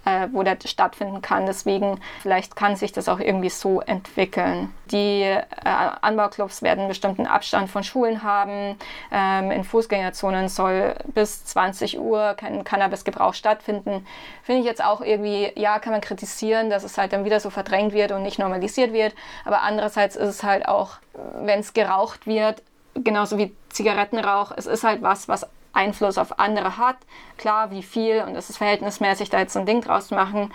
[0.06, 1.44] äh, wo das stattfinden kann.
[1.46, 4.72] Deswegen vielleicht kann sich das auch irgendwie so entwickeln.
[4.92, 8.76] Die äh, Anbauclubs werden einen bestimmten Abstand von Schulen haben.
[9.12, 14.06] Ähm, in Fußgängerzonen soll bis 20 Uhr kein Cannabisgebrauch stattfinden.
[14.42, 17.50] Finde ich jetzt auch irgendwie, ja, kann man kritisieren, dass es halt dann wieder so
[17.50, 19.14] verdrängt wird und nicht normalisiert wird.
[19.44, 20.98] Aber andererseits ist es halt auch,
[21.40, 22.62] wenn es geraucht wird,
[22.94, 26.96] genauso wie Zigarettenrauch, es ist halt was, was Einfluss auf andere hat.
[27.36, 30.52] Klar, wie viel und es ist verhältnismäßig, da jetzt so ein Ding draus zu machen.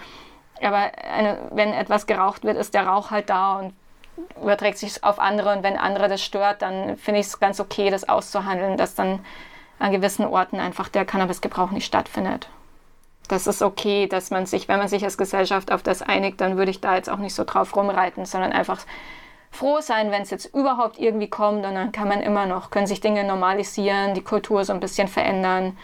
[0.62, 3.74] Aber eine, wenn etwas geraucht wird, ist der Rauch halt da und
[4.42, 5.56] überträgt sich auf andere.
[5.56, 9.24] Und wenn andere das stört, dann finde ich es ganz okay, das auszuhandeln, dass dann
[9.80, 12.48] an gewissen Orten einfach der Cannabisgebrauch nicht stattfindet.
[13.28, 16.58] Das ist okay, dass man sich, wenn man sich als Gesellschaft auf das einigt, dann
[16.58, 18.80] würde ich da jetzt auch nicht so drauf rumreiten, sondern einfach
[19.52, 22.88] froh sein, wenn es jetzt überhaupt irgendwie kommt und dann kann man immer noch, können
[22.88, 25.78] sich Dinge normalisieren, die Kultur so ein bisschen verändern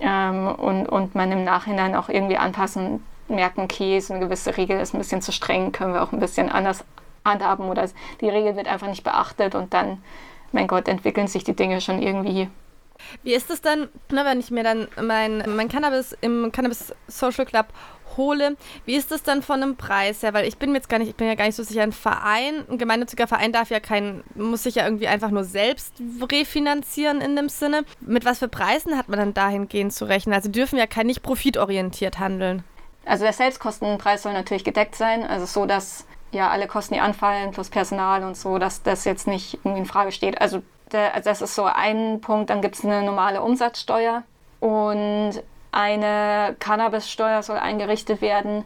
[0.00, 4.80] ähm, und, und man im Nachhinein auch irgendwie anpassen, merken, okay, so eine gewisse Regel
[4.80, 6.84] ist ein bisschen zu streng, können wir auch ein bisschen anders
[7.24, 7.88] handhaben oder
[8.20, 10.02] die Regel wird einfach nicht beachtet und dann,
[10.52, 12.48] mein Gott, entwickeln sich die Dinge schon irgendwie.
[13.22, 17.44] Wie ist es dann, ne, wenn ich mir dann mein, mein Cannabis im Cannabis Social
[17.44, 17.66] Club
[18.16, 18.56] hole.
[18.84, 20.34] Wie ist das dann von einem Preis her?
[20.34, 21.92] Weil ich bin mir jetzt gar nicht, ich bin ja gar nicht so sicher, ein
[21.92, 25.94] Verein, ein gemeinnütziger Verein darf ja kein, muss sich ja irgendwie einfach nur selbst
[26.30, 27.84] refinanzieren in dem Sinne.
[28.00, 30.34] Mit was für Preisen hat man dann dahingehend zu rechnen?
[30.34, 32.64] Also dürfen ja kein nicht profitorientiert handeln.
[33.04, 37.52] Also der Selbstkostenpreis soll natürlich gedeckt sein, also so, dass ja alle Kosten, die anfallen,
[37.52, 40.40] plus Personal und so, dass das jetzt nicht irgendwie in Frage steht.
[40.40, 42.50] Also, der, also das ist so ein Punkt.
[42.50, 44.22] Dann gibt es eine normale Umsatzsteuer
[44.60, 45.42] und
[45.72, 48.64] eine Cannabissteuer soll eingerichtet werden,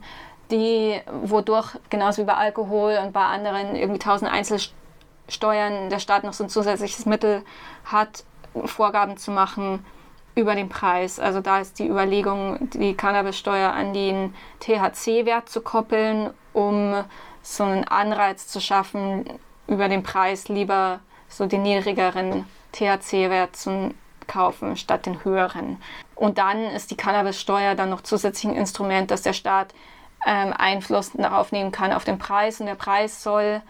[0.51, 6.33] die wodurch genauso wie bei Alkohol und bei anderen irgendwie tausend Einzelsteuern der Staat noch
[6.33, 7.43] so ein zusätzliches Mittel
[7.85, 8.25] hat,
[8.65, 9.85] Vorgaben zu machen
[10.35, 11.19] über den Preis.
[11.19, 17.05] Also da ist die Überlegung, die Cannabissteuer an den THC-Wert zu koppeln, um
[17.43, 19.25] so einen Anreiz zu schaffen,
[19.67, 23.95] über den Preis lieber so den niedrigeren THC-Wert zu
[24.27, 25.83] kaufen statt den höheren.
[26.15, 29.75] Und dann ist die Cannabissteuer dann noch zusätzlich ein Instrument, dass der Staat
[30.27, 32.61] ähm, Einfluss darauf nehmen kann auf den Preis.
[32.61, 33.63] Und der Preis soll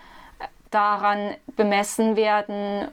[0.70, 2.88] daran bemessen werden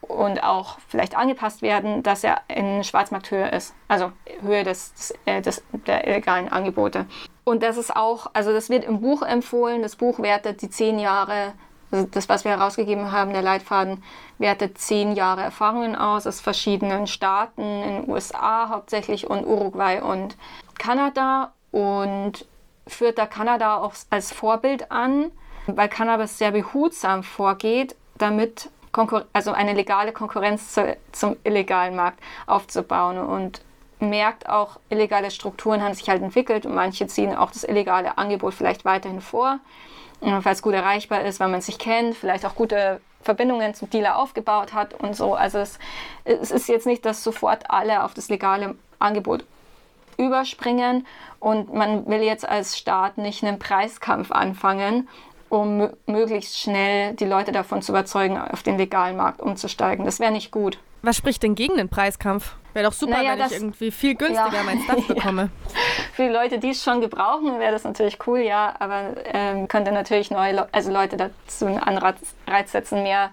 [0.00, 5.68] und auch vielleicht angepasst werden, dass er in Schwarzmarkthöhe ist, also Höhe des, des, äh,
[5.86, 7.06] der illegalen Angebote.
[7.44, 9.82] Und das ist auch, also das wird im Buch empfohlen.
[9.82, 11.54] Das Buch wertet die zehn Jahre,
[11.90, 14.02] das, was wir herausgegeben haben, der Leitfaden,
[14.38, 20.36] wertet zehn Jahre Erfahrungen aus aus verschiedenen Staaten, in den USA hauptsächlich und Uruguay und
[20.78, 22.46] Kanada und
[22.86, 25.30] führt da Kanada auch als Vorbild an,
[25.66, 32.20] weil Cannabis sehr behutsam vorgeht, damit Konkur also eine legale Konkurrenz zu, zum illegalen Markt
[32.46, 33.18] aufzubauen.
[33.18, 33.60] Und
[34.00, 38.54] merkt auch, illegale Strukturen haben sich halt entwickelt und manche ziehen auch das illegale Angebot
[38.54, 39.58] vielleicht weiterhin vor,
[40.42, 44.72] falls gut erreichbar ist, weil man sich kennt, vielleicht auch gute Verbindungen zum Dealer aufgebaut
[44.72, 45.34] hat und so.
[45.34, 45.78] Also es,
[46.24, 49.44] es ist jetzt nicht, dass sofort alle auf das legale Angebot
[50.16, 51.06] überspringen
[51.40, 55.08] und man will jetzt als Staat nicht einen Preiskampf anfangen,
[55.48, 60.04] um möglichst schnell die Leute davon zu überzeugen, auf den legalen Markt umzusteigen.
[60.04, 60.78] Das wäre nicht gut.
[61.02, 62.56] Was spricht denn gegen den Preiskampf?
[62.78, 64.62] Wäre doch super, naja, wenn das, ich irgendwie viel günstiger ja.
[64.62, 65.42] mein Stuff bekomme.
[65.42, 65.80] Ja.
[66.12, 68.72] Für die Leute, die es schon gebrauchen, wäre das natürlich cool, ja.
[68.78, 73.30] Aber ähm, könnte natürlich neue Le also Leute dazu einen Anreiz setzen, mehr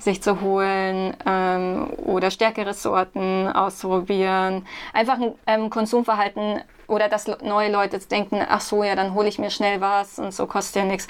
[0.00, 4.66] sich zu holen ähm, oder stärkere Sorten auszuprobieren.
[4.92, 9.38] Einfach ein ähm, Konsumverhalten oder dass neue Leute denken, ach so, ja, dann hole ich
[9.38, 11.06] mir schnell was und so kostet ja nichts.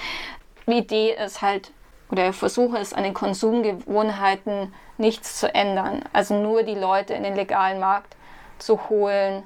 [0.67, 1.73] Die Idee ist halt,
[2.11, 6.03] oder der Versuch ist, an den Konsumgewohnheiten nichts zu ändern.
[6.15, 8.17] Also nur die Leute in den legalen Markt
[8.59, 9.43] zu holen,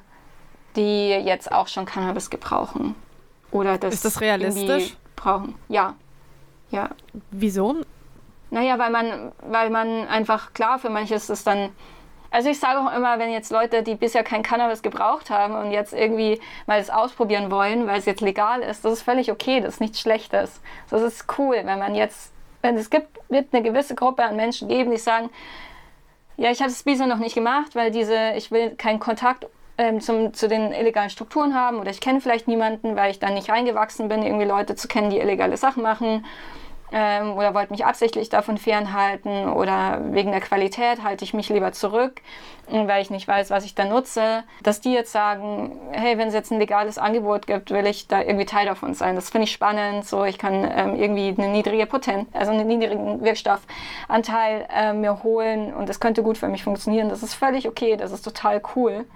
[0.76, 2.94] die jetzt auch schon Cannabis gebrauchen.
[3.50, 4.96] Oder das ist das realistisch?
[5.16, 5.54] Brauchen.
[5.68, 5.94] Ja.
[6.70, 6.90] Ja.
[7.30, 7.76] Wieso?
[8.50, 11.70] Naja, weil man, weil man einfach, klar, für manche ist es dann
[12.30, 15.70] also ich sage auch immer, wenn jetzt Leute, die bisher kein Cannabis gebraucht haben und
[15.70, 19.60] jetzt irgendwie mal das ausprobieren wollen, weil es jetzt legal ist, das ist völlig okay,
[19.60, 20.60] das ist nichts Schlechtes.
[20.90, 22.32] Das ist cool, wenn man jetzt,
[22.66, 25.30] wenn es gibt, wird eine gewisse Gruppe an Menschen geben, die sagen,
[26.36, 29.46] ja, ich habe es bisher noch nicht gemacht, weil diese, ich will keinen Kontakt
[29.78, 33.34] ähm, zum, zu den illegalen Strukturen haben oder ich kenne vielleicht niemanden, weil ich dann
[33.34, 36.24] nicht reingewachsen bin, irgendwie Leute zu kennen, die illegale Sachen machen
[36.92, 41.72] ähm, oder wollte mich absichtlich davon fernhalten oder wegen der Qualität halte ich mich lieber
[41.72, 42.20] zurück,
[42.68, 44.44] weil ich nicht weiß, was ich da nutze.
[44.62, 48.22] Dass die jetzt sagen, hey, wenn es jetzt ein legales Angebot gibt, will ich da
[48.22, 49.16] irgendwie Teil davon sein.
[49.16, 50.06] Das finde ich spannend.
[50.06, 55.74] So, ich kann ähm, irgendwie eine niedrige Potenz, also einen niedrigen Wirkstoffanteil äh, mir holen
[55.74, 57.08] und das könnte gut für mich funktionieren.
[57.08, 57.96] Das ist völlig okay.
[57.96, 59.06] Das ist total cool.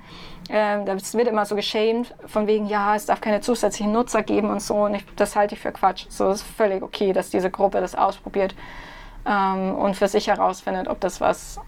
[0.49, 4.51] Ähm, das wird immer so geschämt, von wegen, ja, es darf keine zusätzlichen Nutzer geben
[4.51, 4.75] und so.
[4.77, 6.07] Und ich, das halte ich für Quatsch.
[6.09, 8.55] So ist völlig okay, dass diese Gruppe das ausprobiert
[9.27, 11.61] ähm, und für sich herausfindet, ob das was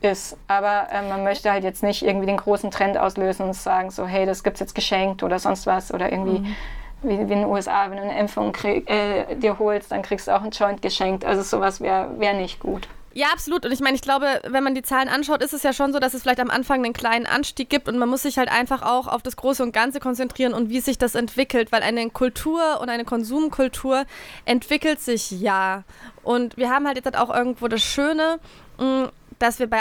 [0.00, 0.36] ist.
[0.46, 4.06] Aber äh, man möchte halt jetzt nicht irgendwie den großen Trend auslösen und sagen, so,
[4.06, 5.92] hey, das gibt's jetzt geschenkt oder sonst was.
[5.92, 6.56] Oder irgendwie, mhm.
[7.02, 10.28] wie, wie, in den USA, wenn du eine Impfung krieg, äh, dir holst, dann kriegst
[10.28, 11.24] du auch einen Joint geschenkt.
[11.24, 12.88] Also sowas wäre wär nicht gut.
[13.18, 13.66] Ja, absolut.
[13.66, 15.98] Und ich meine, ich glaube, wenn man die Zahlen anschaut, ist es ja schon so,
[15.98, 18.82] dass es vielleicht am Anfang einen kleinen Anstieg gibt und man muss sich halt einfach
[18.82, 22.80] auch auf das Große und Ganze konzentrieren und wie sich das entwickelt, weil eine Kultur
[22.80, 24.04] und eine Konsumkultur
[24.44, 25.82] entwickelt sich ja.
[26.22, 28.38] Und wir haben halt jetzt halt auch irgendwo das Schöne,
[28.78, 29.06] mm,
[29.38, 29.78] dass wir bei,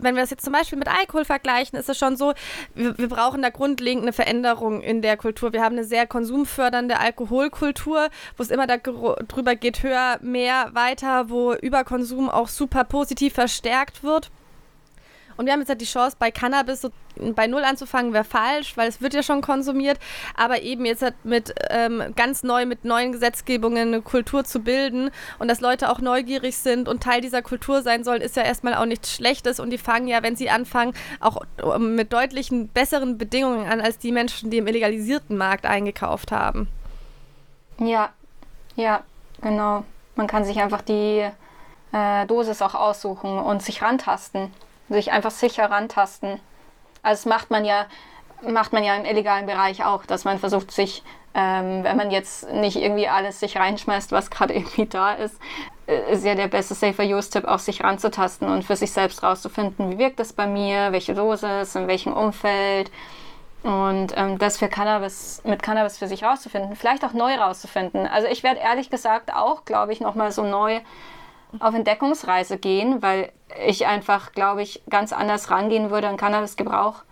[0.00, 2.34] wenn wir das jetzt zum Beispiel mit Alkohol vergleichen, ist es schon so,
[2.74, 5.52] wir, wir, brauchen da grundlegend eine Veränderung in der Kultur.
[5.52, 11.54] Wir haben eine sehr konsumfördernde Alkoholkultur, wo es immer darüber geht, höher, mehr, weiter, wo
[11.54, 14.30] Überkonsum auch super positiv verstärkt wird.
[15.40, 18.76] Und wir haben jetzt halt die Chance, bei Cannabis so bei Null anzufangen, wäre falsch,
[18.76, 19.98] weil es wird ja schon konsumiert.
[20.36, 25.10] Aber eben jetzt halt mit ähm, ganz neu, mit neuen Gesetzgebungen eine Kultur zu bilden
[25.38, 28.74] und dass Leute auch neugierig sind und Teil dieser Kultur sein sollen, ist ja erstmal
[28.74, 29.60] auch nichts Schlechtes.
[29.60, 31.40] Und die fangen ja, wenn sie anfangen, auch
[31.78, 36.68] mit deutlichen besseren Bedingungen an, als die Menschen, die im illegalisierten Markt eingekauft haben.
[37.78, 38.10] Ja,
[38.76, 39.04] ja,
[39.40, 39.84] genau.
[40.16, 41.26] Man kann sich einfach die
[41.92, 44.52] äh, Dosis auch aussuchen und sich rantasten
[44.90, 46.40] sich einfach sicher rantasten.
[47.02, 47.86] Also das macht man ja,
[48.42, 51.02] macht man ja im illegalen Bereich auch, dass man versucht sich,
[51.34, 55.38] ähm, wenn man jetzt nicht irgendwie alles sich reinschmeißt, was gerade irgendwie da ist,
[55.86, 59.90] äh, ist ja der beste Safer Use-Tipp, auch sich ranzutasten und für sich selbst rauszufinden,
[59.90, 62.90] wie wirkt das bei mir, welche Dosis, in welchem Umfeld.
[63.62, 68.06] Und ähm, das für Cannabis, mit Cannabis für sich rauszufinden, vielleicht auch neu rauszufinden.
[68.06, 70.80] Also ich werde ehrlich gesagt auch, glaube ich, nochmal so neu
[71.58, 73.32] auf Entdeckungsreise gehen, weil
[73.66, 77.02] ich einfach, glaube ich, ganz anders rangehen würde an Cannabisgebrauch,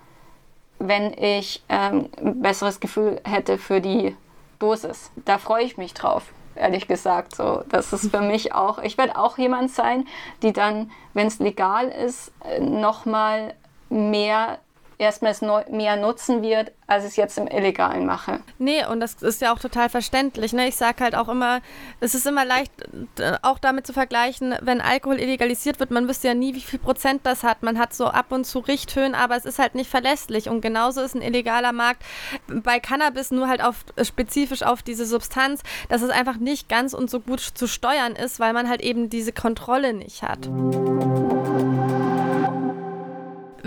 [0.78, 4.16] wenn ich ähm, ein besseres Gefühl hätte für die
[4.58, 5.10] Dosis.
[5.24, 7.34] Da freue ich mich drauf, ehrlich gesagt.
[7.34, 10.06] So, das ist für mich auch, ich werde auch jemand sein,
[10.42, 13.54] die dann, wenn es legal ist, äh, nochmal
[13.90, 14.58] mehr
[14.98, 18.40] erstmals mehr nutzen wird, als ich es jetzt im Illegalen mache.
[18.58, 20.52] Nee, und das ist ja auch total verständlich.
[20.52, 20.66] Ne?
[20.68, 21.60] Ich sage halt auch immer,
[22.00, 22.72] es ist immer leicht,
[23.20, 26.80] äh, auch damit zu vergleichen, wenn Alkohol illegalisiert wird, man wüsste ja nie, wie viel
[26.80, 27.62] Prozent das hat.
[27.62, 30.48] Man hat so ab und zu Richthöhen, aber es ist halt nicht verlässlich.
[30.48, 32.02] Und genauso ist ein illegaler Markt
[32.48, 37.08] bei Cannabis nur halt auf, spezifisch auf diese Substanz, dass es einfach nicht ganz und
[37.08, 40.48] so gut zu steuern ist, weil man halt eben diese Kontrolle nicht hat.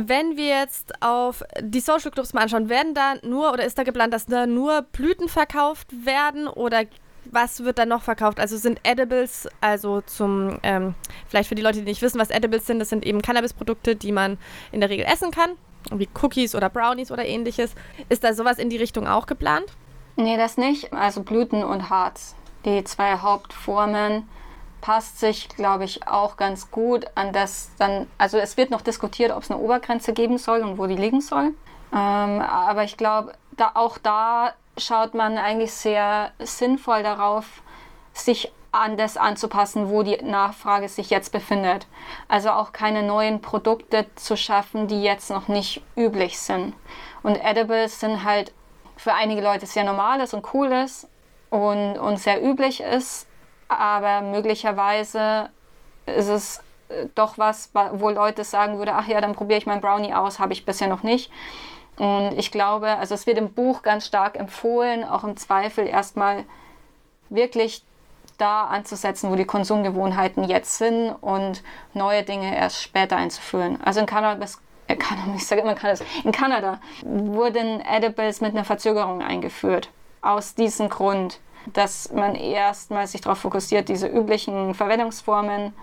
[0.08, 3.84] Wenn wir jetzt auf die Social Clubs mal anschauen, werden da nur oder ist da
[3.84, 6.84] geplant, dass da nur Blüten verkauft werden oder
[7.26, 8.40] was wird da noch verkauft?
[8.40, 10.96] Also sind Edibles, also zum, ähm,
[11.28, 14.12] vielleicht für die Leute, die nicht wissen, was Edibles sind, das sind eben Cannabis-Produkte, die
[14.12, 14.38] man
[14.72, 15.52] in der Regel essen kann,
[15.92, 17.76] wie Cookies oder Brownies oder ähnliches.
[18.10, 19.66] Ist da sowas in die Richtung auch geplant?
[20.16, 20.94] Nee, das nicht.
[20.94, 22.36] Also Blüten und Harz,
[22.66, 24.28] die zwei Hauptformen
[24.82, 29.32] passt sich, glaube ich, auch ganz gut an das dann, also es wird noch diskutiert,
[29.32, 31.54] ob es eine Obergrenze geben soll und wo die liegen soll.
[31.94, 37.62] Ähm, aber ich glaube, da, auch da schaut man eigentlich sehr sinnvoll darauf,
[38.14, 41.88] sich an das anzupassen, wo die Nachfrage sich jetzt befindet.
[42.28, 46.74] Also auch keine neuen Produkte zu schaffen, die jetzt noch nicht üblich sind.
[47.22, 48.54] Und Edibles sind halt
[48.96, 51.08] für einige Leute sehr normales und cooles
[51.50, 53.28] und, und sehr üblich ist
[53.80, 55.50] aber möglicherweise
[56.06, 59.82] ist es äh, doch was, wo Leute sagen würden, ach ja, dann probiere ich meinen
[59.82, 61.32] Brownie aus, habe ich bisher noch nicht.
[61.98, 66.46] Und ich glaube, also es wird im Buch ganz stark empfohlen, auch im Zweifel erstmal
[67.30, 67.84] wirklich
[68.38, 71.62] da anzusetzen, wo die Konsumgewohnheiten jetzt sind und
[71.94, 73.80] neue Dinge erst später einzuführen.
[73.84, 74.44] Also in Kanada,
[74.88, 74.98] äh,
[75.36, 79.90] ich sage immer Kanada, in Kanada wurden Edibles mit einer Verzögerung eingeführt.
[80.22, 81.40] Aus diesem Grund
[81.74, 85.74] dass man erstmal sich darauf fokussiert, diese üblichen Verwendungsformen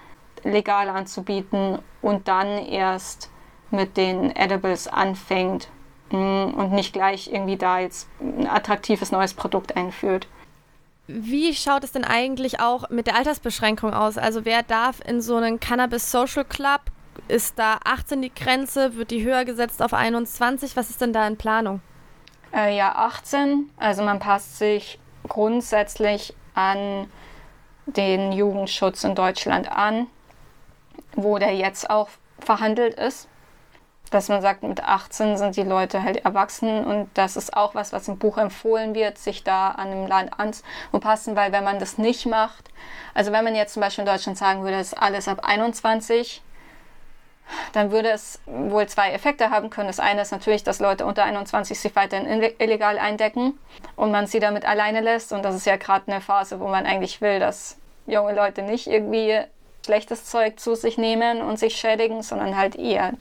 [0.45, 3.31] legal anzubieten und dann erst
[3.71, 5.69] mit den Edibles anfängt
[6.11, 10.27] mm, und nicht gleich irgendwie da jetzt ein attraktives neues Produkt einführt.
[11.07, 14.19] Wie schaut es denn eigentlich auch mit der Altersbeschränkung aus?
[14.19, 16.83] Also wer darf in so einen Cannabis Social Club?
[17.29, 18.95] Ist da 18 die Grenze?
[18.95, 20.77] Wird die höher gesetzt auf 21?
[20.77, 21.81] Was ist denn da in Planung?
[22.55, 23.71] Äh, ja, 18.
[23.79, 27.11] Also man passt sich grundsätzlich an
[27.87, 30.07] den Jugendschutz in Deutschland an,
[31.15, 33.29] wo der jetzt auch verhandelt ist.
[34.11, 37.93] Dass man sagt, mit 18 sind die Leute halt erwachsen und das ist auch was,
[37.93, 41.99] was im Buch empfohlen wird, sich da an einem Land anzupassen, weil wenn man das
[41.99, 42.71] nicht macht,
[43.13, 46.43] also wenn man jetzt zum Beispiel in Deutschland sagen würde, ist alles ab 21,
[47.73, 49.89] dann würde es wohl zwei Effekte haben können.
[49.89, 53.59] Das eine ist natürlich, dass Leute unter 21 sich weiterhin illegal eindecken
[53.97, 55.33] und man sie damit alleine lässt.
[55.33, 57.77] Und das ist ja gerade eine Phase, wo man eigentlich will, dass
[58.07, 59.41] junge Leute nicht irgendwie
[59.85, 63.13] schlechtes Zeug zu sich nehmen und sich schädigen, sondern halt eher,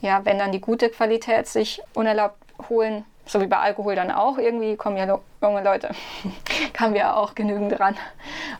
[0.00, 2.36] ja, wenn dann die gute Qualität sich unerlaubt
[2.68, 5.90] holen, so wie bei Alkohol dann auch, irgendwie kommen ja junge Leute,
[6.72, 7.96] kamen wir auch genügend dran,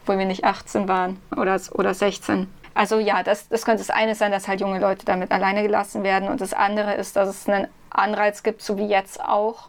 [0.02, 2.48] obwohl wir nicht 18 waren oder, oder 16.
[2.74, 6.02] also ja, das, das könnte das eine sein, dass halt junge Leute damit alleine gelassen
[6.02, 6.28] werden.
[6.28, 9.68] Und das andere ist, dass es einen Anreiz gibt, so wie jetzt auch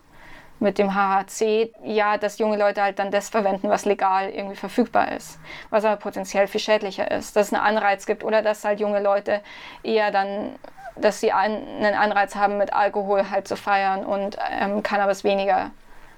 [0.60, 5.12] mit dem HHC, ja, dass junge Leute halt dann das verwenden, was legal irgendwie verfügbar
[5.12, 5.38] ist,
[5.70, 9.02] was aber potenziell viel schädlicher ist, dass es einen Anreiz gibt oder dass halt junge
[9.02, 9.42] Leute
[9.84, 10.56] eher dann,
[10.96, 15.72] dass sie einen Anreiz haben, mit Alkohol halt zu feiern und ähm, Cannabis weniger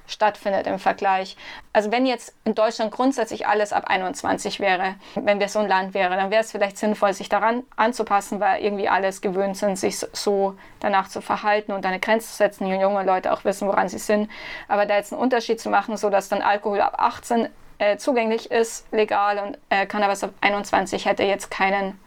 [0.07, 1.35] stattfindet im Vergleich.
[1.73, 5.93] Also wenn jetzt in Deutschland grundsätzlich alles ab 21 wäre, wenn wir so ein Land
[5.93, 9.97] wären, dann wäre es vielleicht sinnvoll, sich daran anzupassen, weil irgendwie alles gewöhnt sind, sich
[9.97, 13.89] so danach zu verhalten und eine Grenze zu setzen, die junge Leute auch wissen, woran
[13.89, 14.29] sie sind.
[14.67, 18.51] Aber da jetzt einen Unterschied zu machen, so dass dann Alkohol ab 18 äh, zugänglich
[18.51, 21.99] ist, legal und äh, Cannabis ab 21 hätte jetzt keinen,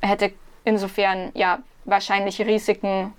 [0.00, 0.32] hätte
[0.64, 3.12] insofern ja wahrscheinliche Risiken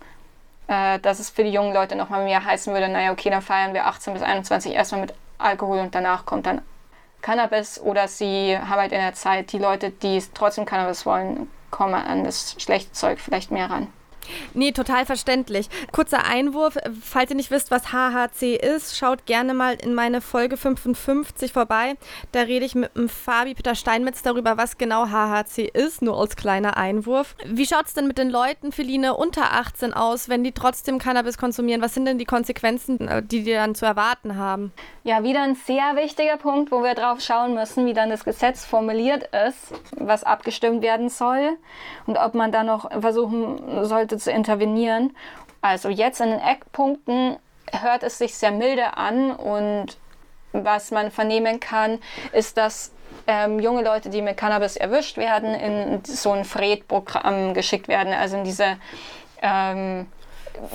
[0.67, 3.73] äh, dass es für die jungen Leute nochmal mehr heißen würde, naja, okay, dann feiern
[3.73, 6.61] wir 18 bis 21 erstmal mit Alkohol und danach kommt dann
[7.21, 11.95] Cannabis oder sie haben halt in der Zeit die Leute, die trotzdem Cannabis wollen, kommen
[11.95, 13.87] an das schlechte Zeug vielleicht mehr ran.
[14.53, 15.69] Nee, total verständlich.
[15.91, 20.57] Kurzer Einwurf, falls ihr nicht wisst, was HHC ist, schaut gerne mal in meine Folge
[20.57, 21.95] 55 vorbei.
[22.31, 26.35] Da rede ich mit dem Fabi Peter Steinmetz darüber, was genau HHC ist, nur als
[26.35, 27.35] kleiner Einwurf.
[27.45, 31.37] Wie schaut es denn mit den Leuten, Feline, unter 18 aus, wenn die trotzdem Cannabis
[31.37, 31.81] konsumieren?
[31.81, 34.71] Was sind denn die Konsequenzen, äh, die die dann zu erwarten haben?
[35.03, 38.65] Ja, wieder ein sehr wichtiger Punkt, wo wir drauf schauen müssen, wie dann das Gesetz
[38.65, 41.57] formuliert ist, was abgestimmt werden soll
[42.05, 45.15] und ob man da noch versuchen sollte, zu intervenieren.
[45.61, 47.37] Also jetzt in den Eckpunkten
[47.71, 49.97] hört es sich sehr milde an und
[50.53, 51.99] was man vernehmen kann,
[52.31, 52.91] ist, dass
[53.27, 58.37] ähm, junge Leute, die mit Cannabis erwischt werden, in so ein FRED-Programm geschickt werden, also
[58.37, 58.77] in diese
[59.41, 60.07] ähm,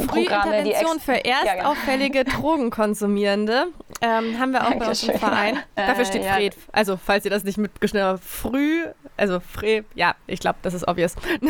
[0.07, 1.71] Programme, die für erst ja, genau.
[1.71, 3.67] auffällige Drogenkonsumierende.
[4.03, 5.59] Ähm, haben wir auch bei uns im Verein.
[5.77, 6.33] Äh, Dafür steht ja.
[6.33, 6.57] Fred.
[6.73, 8.85] Also, falls ihr das nicht mitgeschnitten habt, früh,
[9.17, 11.15] also Fred, ja, ich glaube, das ist obvious.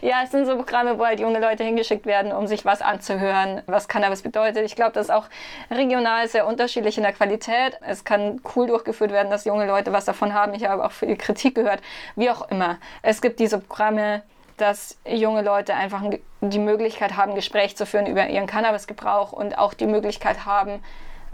[0.00, 3.60] ja, es sind so Programme, wo halt junge Leute hingeschickt werden, um sich was anzuhören,
[3.66, 4.64] was Cannabis bedeutet.
[4.64, 5.26] Ich glaube, das ist auch
[5.70, 7.78] regional sehr unterschiedlich in der Qualität.
[7.82, 10.54] Es kann cool durchgeführt werden, dass junge Leute was davon haben.
[10.54, 11.82] Ich habe auch viel Kritik gehört.
[12.16, 12.78] Wie auch immer.
[13.02, 14.22] Es gibt diese Programme,
[14.62, 16.02] dass junge Leute einfach
[16.40, 20.80] die Möglichkeit haben, Gespräch zu führen über ihren Cannabisgebrauch und auch die Möglichkeit haben,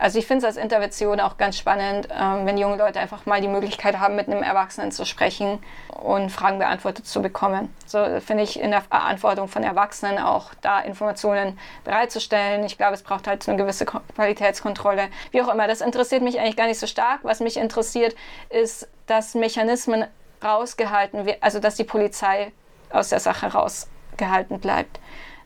[0.01, 3.41] also ich finde es als Intervention auch ganz spannend, ähm, wenn junge Leute einfach mal
[3.41, 5.59] die Möglichkeit haben, mit einem Erwachsenen zu sprechen
[5.89, 7.75] und Fragen beantwortet zu bekommen.
[7.85, 12.65] So finde ich in der Verantwortung von Erwachsenen auch da Informationen bereitzustellen.
[12.65, 15.09] Ich glaube, es braucht halt eine gewisse Qualitätskontrolle.
[15.33, 17.19] Wie auch immer, das interessiert mich eigentlich gar nicht so stark.
[17.25, 18.15] Was mich interessiert,
[18.51, 20.07] ist, dass Mechanismen
[20.45, 22.53] rausgehalten werden, also dass die Polizei
[22.91, 25.01] aus der Sache rausgehalten bleibt.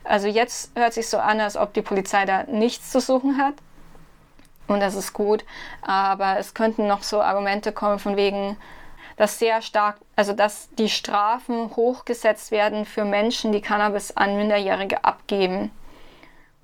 [0.05, 3.55] Also jetzt hört sich so an, als ob die Polizei da nichts zu suchen hat.
[4.67, 5.45] Und das ist gut.
[5.83, 8.57] Aber es könnten noch so Argumente kommen von wegen,
[9.17, 15.05] dass sehr stark, also dass die Strafen hochgesetzt werden für Menschen, die Cannabis an Minderjährige
[15.05, 15.71] abgeben.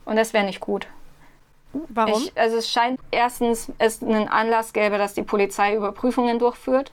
[0.05, 0.87] Und das wäre nicht gut.
[1.73, 2.23] Warum?
[2.23, 6.93] Ich, also es scheint erstens es einen Anlass gäbe, dass die Polizei Überprüfungen durchführt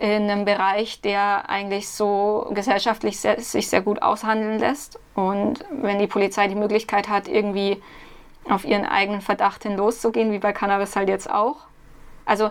[0.00, 4.98] in einem Bereich, der eigentlich so gesellschaftlich sehr, sich sehr gut aushandeln lässt.
[5.14, 7.82] Und wenn die Polizei die Möglichkeit hat, irgendwie
[8.48, 11.56] auf ihren eigenen Verdacht hin loszugehen, wie bei Cannabis halt jetzt auch.
[12.26, 12.50] Also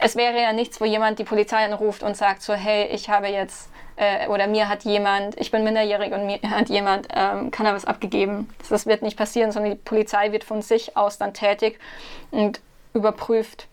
[0.00, 3.28] es wäre ja nichts, wo jemand die Polizei anruft und sagt so, hey, ich habe
[3.28, 7.84] jetzt äh, oder mir hat jemand, ich bin minderjährig und mir hat jemand ähm, Cannabis
[7.84, 8.48] abgegeben.
[8.68, 11.78] Das wird nicht passieren, sondern die Polizei wird von sich aus dann tätig
[12.30, 12.60] und
[12.94, 13.68] überprüft,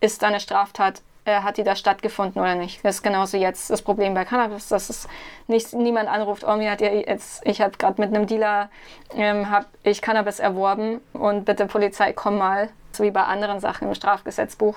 [0.00, 2.84] ist da eine Straftat äh, hat die da stattgefunden oder nicht.
[2.84, 5.08] Das ist genauso jetzt das Problem bei Cannabis, dass es
[5.46, 8.70] nicht, niemand anruft, oh, mir hat ja jetzt, ich habe gerade mit einem Dealer,
[9.14, 13.88] ähm, habe ich Cannabis erworben und bitte Polizei, komm mal, so wie bei anderen Sachen
[13.88, 14.76] im Strafgesetzbuch,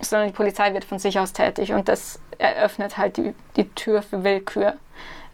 [0.00, 4.02] sondern die Polizei wird von sich aus tätig und das eröffnet halt die, die Tür
[4.02, 4.74] für Willkür,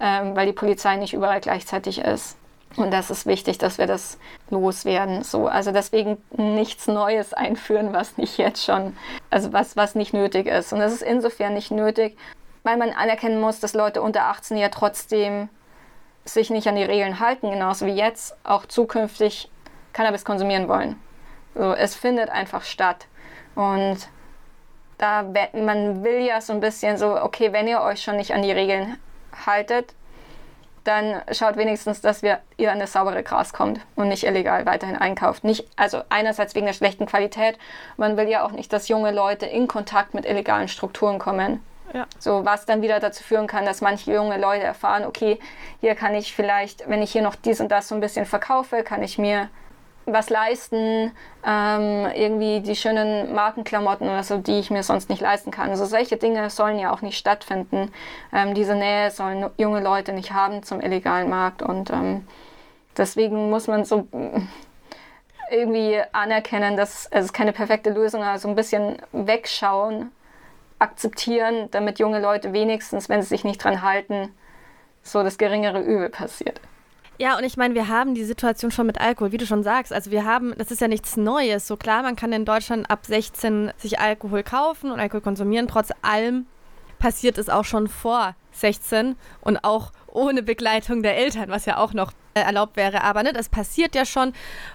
[0.01, 2.37] ähm, weil die Polizei nicht überall gleichzeitig ist.
[2.77, 4.19] Und das ist wichtig, dass wir das
[4.51, 5.23] loswerden.
[5.23, 8.97] So, also deswegen nichts Neues einführen, was nicht jetzt schon,
[9.31, 10.73] also was, was nicht nötig ist.
[10.73, 12.17] Und das ist insofern nicht nötig,
[12.65, 15.49] weil man anerkennen muss, dass Leute unter 18 ja trotzdem
[16.25, 19.51] sich nicht an die Regeln halten, genauso wie jetzt auch zukünftig
[19.93, 20.97] Cannabis konsumieren wollen.
[21.55, 23.07] So, es findet einfach statt.
[23.55, 24.09] Und
[24.99, 25.23] da
[25.53, 28.53] man will ja so ein bisschen so, okay, wenn ihr euch schon nicht an die
[28.53, 28.97] Regeln
[29.47, 29.95] haltet,
[30.85, 34.97] dann schaut wenigstens, dass wir, ihr an das saubere Gras kommt und nicht illegal weiterhin
[34.97, 35.45] einkauft.
[35.45, 37.59] Nicht, also einerseits wegen der schlechten Qualität,
[37.97, 41.61] man will ja auch nicht, dass junge Leute in Kontakt mit illegalen Strukturen kommen.
[41.93, 42.07] Ja.
[42.19, 45.39] So, was dann wieder dazu führen kann, dass manche junge Leute erfahren, okay,
[45.81, 48.83] hier kann ich vielleicht, wenn ich hier noch dies und das so ein bisschen verkaufe,
[48.83, 49.49] kann ich mir
[50.07, 51.13] was leisten,
[51.47, 55.71] ähm, irgendwie die schönen Markenklamotten oder so, die ich mir sonst nicht leisten kann.
[55.71, 57.93] Also solche Dinge sollen ja auch nicht stattfinden.
[58.33, 62.27] Ähm, diese Nähe sollen junge Leute nicht haben zum illegalen Markt und ähm,
[62.97, 64.07] deswegen muss man so
[65.51, 70.11] irgendwie anerkennen, dass es keine perfekte Lösung ist, also ein bisschen wegschauen,
[70.79, 74.35] akzeptieren, damit junge Leute wenigstens, wenn sie sich nicht dran halten,
[75.03, 76.61] so das geringere Übel passiert.
[77.19, 79.93] Ja, und ich meine, wir haben die Situation schon mit Alkohol, wie du schon sagst.
[79.93, 81.67] Also wir haben, das ist ja nichts Neues.
[81.67, 85.69] So klar, man kann in Deutschland ab 16 sich Alkohol kaufen und Alkohol konsumieren.
[85.69, 86.47] Trotz allem
[86.99, 91.93] passiert es auch schon vor 16 und auch ohne Begleitung der Eltern, was ja auch
[91.93, 93.03] noch äh, erlaubt wäre.
[93.03, 94.33] Aber ne, das passiert ja schon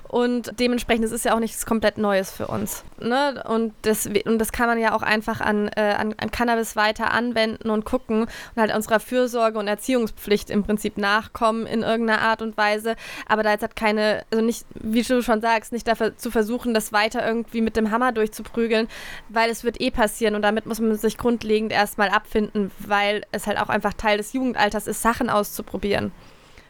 [0.07, 2.83] und dementsprechend ist es ja auch nichts komplett Neues für uns.
[2.99, 3.43] Ne?
[3.47, 7.11] Und, das, und das kann man ja auch einfach an, äh, an, an Cannabis weiter
[7.11, 12.41] anwenden und gucken und halt unserer Fürsorge und Erziehungspflicht im Prinzip nachkommen in irgendeiner Art
[12.41, 12.95] und Weise.
[13.27, 16.73] Aber da jetzt hat keine, also nicht, wie du schon sagst, nicht dafür zu versuchen,
[16.73, 18.87] das weiter irgendwie mit dem Hammer durchzuprügeln,
[19.29, 23.45] weil es wird eh passieren und damit muss man sich grundlegend erstmal abfinden, weil es
[23.45, 26.11] halt auch einfach Teil des Jugendalters ist, Sachen auszuprobieren.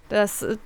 [0.09, 0.57] Das äh,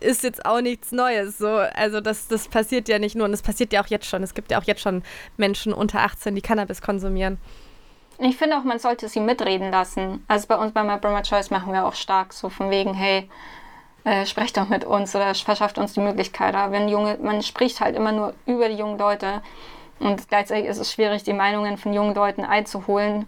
[0.00, 1.38] ist jetzt auch nichts Neues.
[1.38, 1.48] So.
[1.48, 4.22] Also das, das passiert ja nicht nur und das passiert ja auch jetzt schon.
[4.22, 5.02] Es gibt ja auch jetzt schon
[5.36, 7.38] Menschen unter 18, die Cannabis konsumieren.
[8.18, 10.24] Ich finde auch, man sollte sie mitreden lassen.
[10.28, 13.28] Also bei uns bei My Broma Choice machen wir auch stark so von wegen, hey,
[14.04, 16.54] äh, sprecht doch mit uns oder verschafft uns die Möglichkeit.
[16.54, 19.42] Aber wenn junge, man spricht halt immer nur über die jungen Leute
[20.00, 23.26] und gleichzeitig ist es schwierig, die Meinungen von jungen Leuten einzuholen,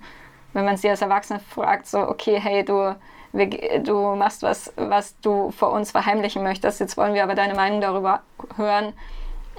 [0.53, 2.95] wenn man sie als Erwachsene fragt, so, okay, hey, du
[3.33, 6.81] du machst was, was du vor uns verheimlichen möchtest.
[6.81, 8.21] Jetzt wollen wir aber deine Meinung darüber
[8.57, 8.93] hören,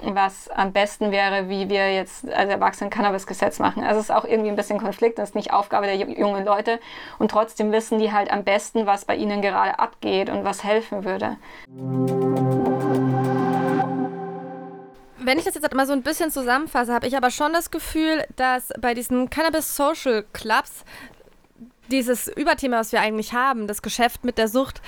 [0.02, 3.82] was am besten wäre, wie wir jetzt als Erwachsene Cannabis-Gesetz machen.
[3.82, 6.78] Also es ist auch irgendwie ein bisschen Konflikt, das ist nicht Aufgabe der jungen Leute
[7.18, 11.04] und trotzdem wissen die halt am besten, was bei ihnen gerade abgeht und was helfen
[11.04, 11.36] würde.
[15.18, 18.24] Wenn ich das jetzt mal so ein bisschen zusammenfasse, habe ich aber schon das Gefühl,
[18.36, 20.84] dass bei diesen Cannabis Social Clubs
[21.90, 24.80] dieses Überthema, was wir eigentlich haben, das Geschäft mit der Sucht,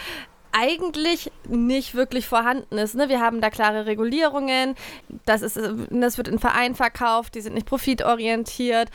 [0.52, 2.94] eigentlich nicht wirklich vorhanden ist.
[2.94, 3.08] Ne?
[3.08, 4.74] Wir haben da klare Regulierungen,
[5.24, 5.58] das, ist,
[5.90, 8.90] das wird in Vereinen verkauft, die sind nicht profitorientiert.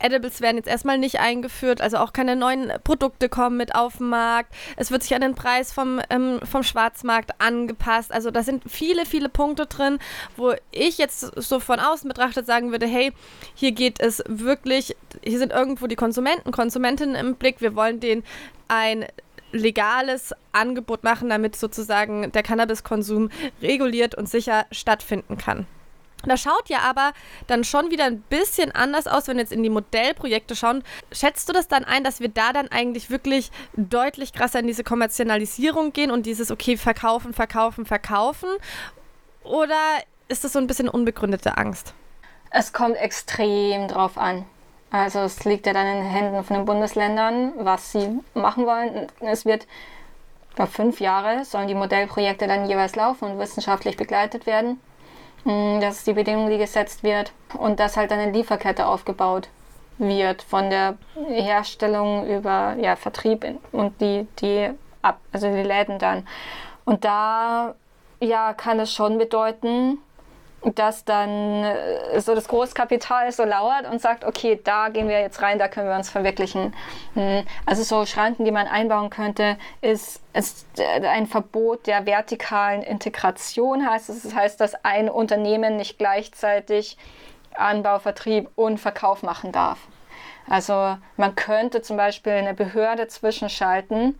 [0.00, 4.08] Edibles werden jetzt erstmal nicht eingeführt, also auch keine neuen Produkte kommen mit auf den
[4.08, 4.54] Markt.
[4.76, 8.12] Es wird sich an den Preis vom, ähm, vom Schwarzmarkt angepasst.
[8.12, 9.98] Also da sind viele, viele Punkte drin,
[10.36, 13.12] wo ich jetzt so von außen betrachtet sagen würde, hey,
[13.54, 17.60] hier geht es wirklich, hier sind irgendwo die Konsumenten, Konsumentinnen im Blick.
[17.60, 18.22] Wir wollen denen
[18.68, 19.06] ein
[19.52, 23.30] legales Angebot machen, damit sozusagen der Cannabiskonsum
[23.62, 25.66] reguliert und sicher stattfinden kann.
[26.24, 27.12] Das schaut ja aber
[27.46, 30.82] dann schon wieder ein bisschen anders aus, wenn wir jetzt in die Modellprojekte schauen.
[31.12, 34.82] Schätzt du das dann ein, dass wir da dann eigentlich wirklich deutlich krasser in diese
[34.82, 38.48] Kommerzialisierung gehen und dieses, okay, verkaufen, verkaufen, verkaufen?
[39.44, 39.78] Oder
[40.26, 41.94] ist das so ein bisschen unbegründete Angst?
[42.50, 44.44] Es kommt extrem drauf an.
[44.90, 49.06] Also es liegt ja dann in den Händen von den Bundesländern, was sie machen wollen.
[49.20, 49.66] Es wird
[50.54, 54.80] über fünf Jahre sollen die Modellprojekte dann jeweils laufen und wissenschaftlich begleitet werden.
[55.44, 59.48] Mm, das ist die Bedingung, die gesetzt wird und dass halt eine Lieferkette aufgebaut
[59.98, 60.96] wird von der
[61.28, 64.70] Herstellung über ja, Vertrieb und die, die
[65.02, 66.26] ab, also die Läden dann.
[66.84, 67.74] Und da
[68.20, 69.98] ja, kann es schon bedeuten,
[70.62, 75.40] dass dann äh, so das Großkapital so lauert und sagt, okay, da gehen wir jetzt
[75.40, 76.74] rein, da können wir uns verwirklichen.
[77.14, 82.82] Hm, also so Schranken, die man einbauen könnte, ist, ist äh, ein Verbot der vertikalen
[82.82, 84.22] Integration heißt es.
[84.22, 86.96] Das heißt, dass ein Unternehmen nicht gleichzeitig
[87.54, 89.78] Anbau, Vertrieb und Verkauf machen darf.
[90.48, 94.18] Also man könnte zum Beispiel eine Behörde zwischenschalten,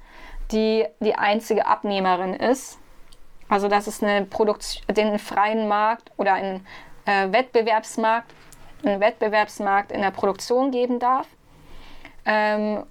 [0.53, 2.79] die die einzige Abnehmerin ist
[3.49, 6.67] also dass es eine Produktion, den freien Markt oder einen
[7.07, 8.33] äh, Wettbewerbsmarkt,
[8.85, 11.27] einen Wettbewerbsmarkt in der Produktion geben darf.
[12.25, 12.85] Ähm,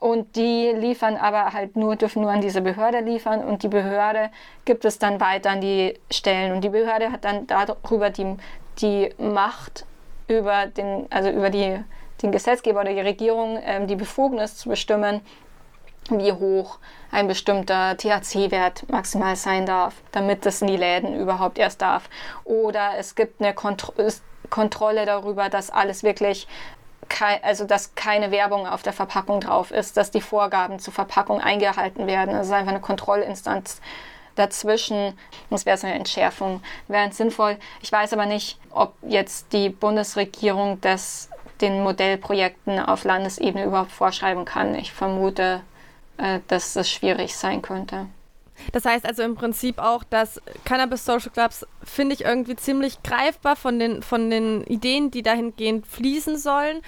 [0.00, 4.30] und die liefern aber halt nur, dürfen nur an diese Behörde liefern und die Behörde
[4.64, 8.36] gibt es dann weiter an die Stellen und die Behörde hat dann darüber die,
[8.80, 9.86] die Macht
[10.26, 11.78] über den, also über die,
[12.22, 15.20] den Gesetzgeber oder die Regierung, ähm, die Befugnis zu bestimmen,
[16.10, 16.78] wie hoch
[17.10, 22.08] ein bestimmter THC-Wert maximal sein darf, damit das in die Läden überhaupt erst darf.
[22.44, 23.92] Oder es gibt eine Kontro
[24.50, 26.48] Kontrolle darüber, dass alles wirklich
[27.42, 32.06] also dass keine Werbung auf der Verpackung drauf ist, dass die Vorgaben zur Verpackung eingehalten
[32.06, 32.34] werden.
[32.34, 33.80] Es ist einfach eine Kontrollinstanz
[34.36, 35.18] dazwischen.
[35.50, 37.56] Das wäre so eine Entschärfung, wäre sinnvoll.
[37.82, 41.30] Ich weiß aber nicht, ob jetzt die Bundesregierung das
[41.60, 44.76] den Modellprojekten auf Landesebene überhaupt vorschreiben kann.
[44.76, 45.62] Ich vermute,
[46.18, 48.06] äh, dass das schwierig sein könnte.
[48.72, 53.56] Das heißt also im Prinzip auch, dass Cannabis Social Clubs finde ich irgendwie ziemlich greifbar
[53.56, 56.82] von den, von den Ideen, die dahingehend fließen sollen.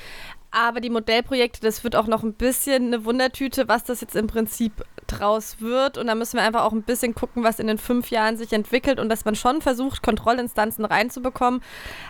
[0.53, 4.26] Aber die Modellprojekte, das wird auch noch ein bisschen eine Wundertüte, was das jetzt im
[4.26, 5.97] Prinzip draus wird.
[5.97, 8.53] Und da müssen wir einfach auch ein bisschen gucken, was in den fünf Jahren sich
[8.53, 11.62] entwickelt und dass man schon versucht, Kontrollinstanzen reinzubekommen,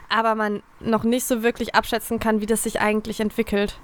[0.08, 3.78] aber man noch nicht so wirklich abschätzen kann, wie das sich eigentlich entwickelt.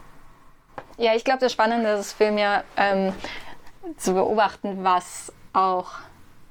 [0.98, 3.12] Ja, ich glaube, das Spannende ist vielmehr ähm,
[3.96, 5.90] zu beobachten, was auch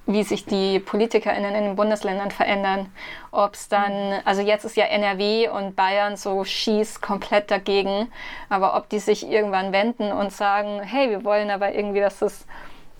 [0.07, 2.91] wie sich die PolitikerInnen in den Bundesländern verändern.
[3.31, 8.11] Ob es dann, also jetzt ist ja NRW und Bayern so schießt komplett dagegen,
[8.49, 12.45] aber ob die sich irgendwann wenden und sagen, hey, wir wollen aber irgendwie, dass das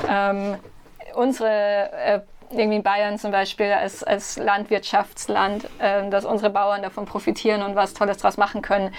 [0.09, 0.57] ähm,
[1.13, 2.19] unsere äh,
[2.51, 7.93] irgendwie Bayern zum Beispiel als, als Landwirtschaftsland, äh, dass unsere Bauern davon profitieren und was
[7.93, 8.93] Tolles draus machen können,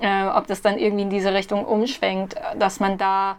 [0.00, 3.36] äh, ob das dann irgendwie in diese Richtung umschwenkt, dass man da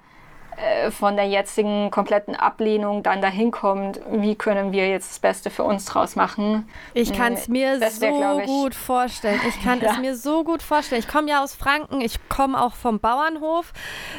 [0.91, 5.63] von der jetzigen kompletten Ablehnung dann dahin kommt, wie können wir jetzt das Beste für
[5.63, 6.69] uns draus machen.
[6.93, 9.39] Ich kann es mir wär, so ich, gut vorstellen.
[9.47, 9.91] Ich kann ja.
[9.91, 10.99] es mir so gut vorstellen.
[10.99, 13.73] Ich komme ja aus Franken, ich komme auch vom Bauernhof.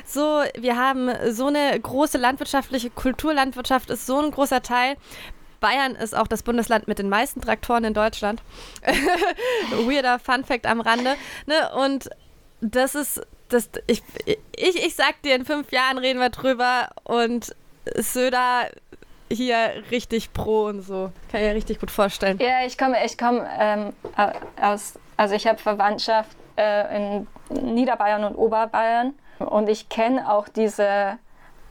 [0.05, 3.35] So, wir haben so eine große landwirtschaftliche Kultur.
[3.35, 4.97] Landwirtschaft ist so ein großer Teil.
[5.61, 8.43] Bayern ist auch das Bundesland mit den meisten Traktoren in Deutschland.
[9.87, 11.15] Weirder Fun Fact am Rande.
[11.47, 11.55] Ne?
[11.77, 12.11] Und
[12.63, 14.03] das ist das, ich,
[14.57, 17.55] ich, ich sag dir, in fünf Jahren reden wir drüber und
[17.97, 18.69] Söder
[19.31, 21.13] hier richtig pro und so.
[21.31, 22.39] Kann ich mir richtig gut vorstellen.
[22.39, 23.93] Ja, ich komme ich komm, ähm,
[24.61, 27.27] aus, also ich habe Verwandtschaft äh, in
[27.75, 31.19] Niederbayern und Oberbayern und ich kenne auch diese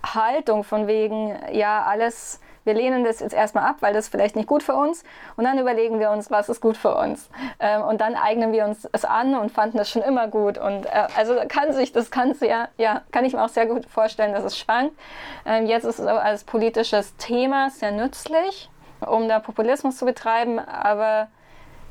[0.03, 2.39] Haltung von wegen, ja, alles
[2.71, 5.03] wir lehnen das jetzt erstmal ab, weil das ist vielleicht nicht gut für uns.
[5.35, 7.29] Und dann überlegen wir uns, was ist gut für uns.
[7.59, 10.57] Ähm, und dann eignen wir uns es an und fanden das schon immer gut.
[10.57, 13.85] Und äh, also kann sich, das kann sehr, ja, kann ich mir auch sehr gut
[13.85, 14.97] vorstellen, dass es schwankt.
[15.45, 18.69] Ähm, jetzt ist es als politisches Thema sehr nützlich,
[19.05, 21.27] um da Populismus zu betreiben, aber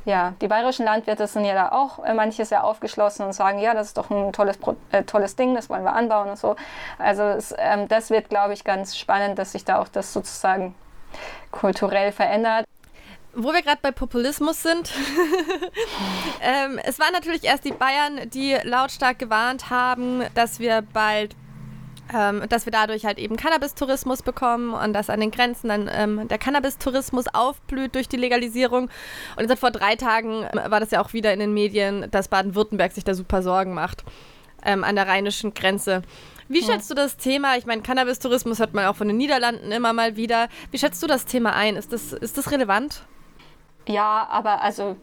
[0.05, 3.73] ja, die bayerischen Landwirte sind ja da auch äh, manche sehr aufgeschlossen und sagen, ja,
[3.73, 4.57] das ist doch ein tolles,
[4.91, 6.55] äh, tolles Ding, das wollen wir anbauen und so.
[6.97, 10.73] Also es, ähm, das wird, glaube ich, ganz spannend, dass sich da auch das sozusagen
[11.51, 12.65] kulturell verändert.
[13.33, 14.91] Wo wir gerade bei Populismus sind,
[16.41, 21.35] ähm, es waren natürlich erst die Bayern, die lautstark gewarnt haben, dass wir bald
[22.13, 26.27] ähm, dass wir dadurch halt eben Cannabis-Tourismus bekommen und dass an den Grenzen dann ähm,
[26.27, 28.89] der Cannabis-Tourismus aufblüht durch die Legalisierung.
[29.35, 32.91] Und jetzt vor drei Tagen war das ja auch wieder in den Medien, dass Baden-Württemberg
[32.91, 34.03] sich da super Sorgen macht
[34.63, 36.01] ähm, an der rheinischen Grenze.
[36.47, 37.55] Wie schätzt du das Thema?
[37.55, 40.49] Ich meine, Cannabis-Tourismus hört man auch von den Niederlanden immer mal wieder.
[40.69, 41.77] Wie schätzt du das Thema ein?
[41.77, 43.03] Ist das, ist das relevant?
[43.87, 44.97] Ja, aber also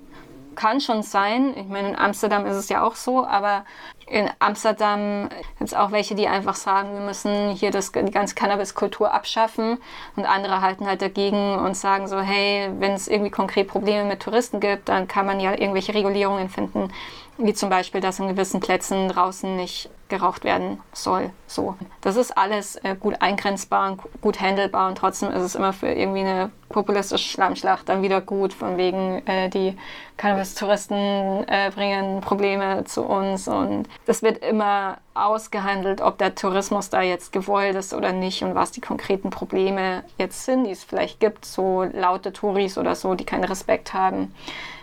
[0.55, 1.55] kann schon sein.
[1.57, 3.65] Ich meine, in Amsterdam ist es ja auch so, aber
[4.11, 5.29] in Amsterdam
[5.59, 9.79] gibt es auch welche, die einfach sagen, wir müssen hier das, die ganze Cannabis-Kultur abschaffen.
[10.17, 14.21] Und andere halten halt dagegen und sagen so, hey, wenn es irgendwie konkret Probleme mit
[14.21, 16.91] Touristen gibt, dann kann man ja irgendwelche Regulierungen finden,
[17.39, 21.31] wie zum Beispiel, dass in gewissen Plätzen draußen nicht geraucht werden soll.
[21.47, 21.77] So.
[22.01, 25.89] Das ist alles äh, gut eingrenzbar und gut handelbar und trotzdem ist es immer für
[25.89, 29.77] irgendwie eine populistische Schlammschlacht dann wieder gut, von wegen äh, die
[30.17, 37.03] Cannabis-Touristen äh, bringen Probleme zu uns und das wird immer ausgehandelt, ob der Tourismus da
[37.03, 41.21] jetzt gewollt ist oder nicht und was die konkreten Probleme jetzt sind, die es vielleicht
[41.21, 44.35] gibt, so laute Touris oder so, die keinen Respekt haben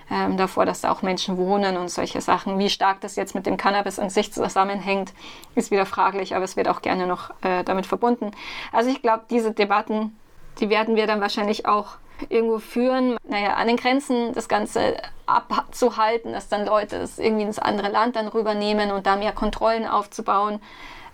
[0.09, 2.59] ähm, davor, dass da auch Menschen wohnen und solche Sachen.
[2.59, 5.13] Wie stark das jetzt mit dem Cannabis an sich zusammenhängt,
[5.55, 8.31] ist wieder fraglich, aber es wird auch gerne noch äh, damit verbunden.
[8.71, 10.15] Also ich glaube, diese Debatten,
[10.59, 11.97] die werden wir dann wahrscheinlich auch
[12.29, 14.95] irgendwo führen, naja, an den Grenzen das Ganze
[15.25, 19.85] abzuhalten, dass dann Leute es irgendwie ins andere Land dann rübernehmen und da mehr Kontrollen
[19.85, 20.61] aufzubauen,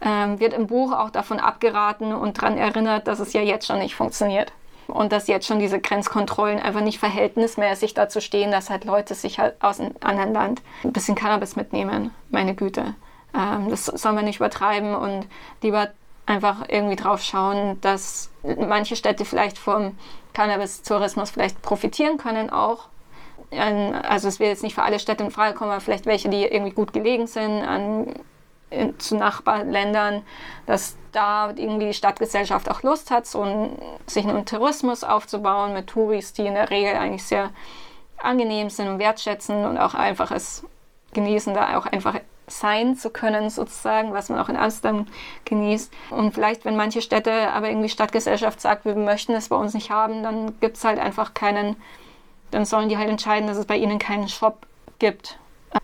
[0.01, 3.79] ähm, wird im Buch auch davon abgeraten und daran erinnert, dass es ja jetzt schon
[3.79, 4.51] nicht funktioniert
[4.91, 9.39] und dass jetzt schon diese Grenzkontrollen einfach nicht verhältnismäßig dazu stehen, dass halt Leute sich
[9.39, 12.11] halt aus einem anderen Land ein bisschen Cannabis mitnehmen.
[12.29, 12.95] Meine Güte.
[13.35, 15.27] Ähm, das soll man nicht übertreiben und
[15.61, 15.89] lieber
[16.25, 19.97] einfach irgendwie drauf schauen, dass manche Städte vielleicht vom
[20.33, 22.87] Cannabis-Tourismus vielleicht profitieren können auch.
[23.51, 26.43] Also es wird jetzt nicht für alle Städte in Frage kommen, aber vielleicht welche, die
[26.45, 28.13] irgendwie gut gelegen sind, an
[28.71, 30.23] in, zu Nachbarländern,
[30.65, 35.87] dass da irgendwie die Stadtgesellschaft auch Lust hat, so ein, sich einen Tourismus aufzubauen mit
[35.87, 37.51] Touris, die in der Regel eigentlich sehr
[38.17, 40.65] angenehm sind und wertschätzen und auch einfach es
[41.13, 42.15] genießen, da auch einfach
[42.47, 45.07] sein zu können, sozusagen, was man auch in Amsterdam
[45.45, 45.91] genießt.
[46.09, 49.89] Und vielleicht, wenn manche Städte aber irgendwie Stadtgesellschaft sagt, wir möchten es bei uns nicht
[49.89, 51.75] haben, dann gibt es halt einfach keinen,
[52.51, 54.65] dann sollen die halt entscheiden, dass es bei ihnen keinen Shop
[54.99, 55.37] gibt.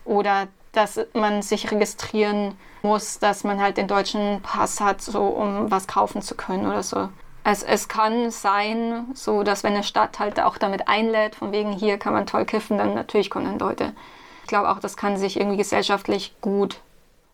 [0.04, 5.70] Oder dass man sich registrieren muss, dass man halt den deutschen Pass hat, so um
[5.70, 7.08] was kaufen zu können oder so.
[7.44, 11.72] es, es kann sein, so dass wenn eine Stadt halt auch damit einlädt, von wegen
[11.72, 13.94] hier kann man toll kiffen, dann natürlich kommen dann Leute.
[14.42, 16.80] Ich glaube auch, das kann sich irgendwie gesellschaftlich gut,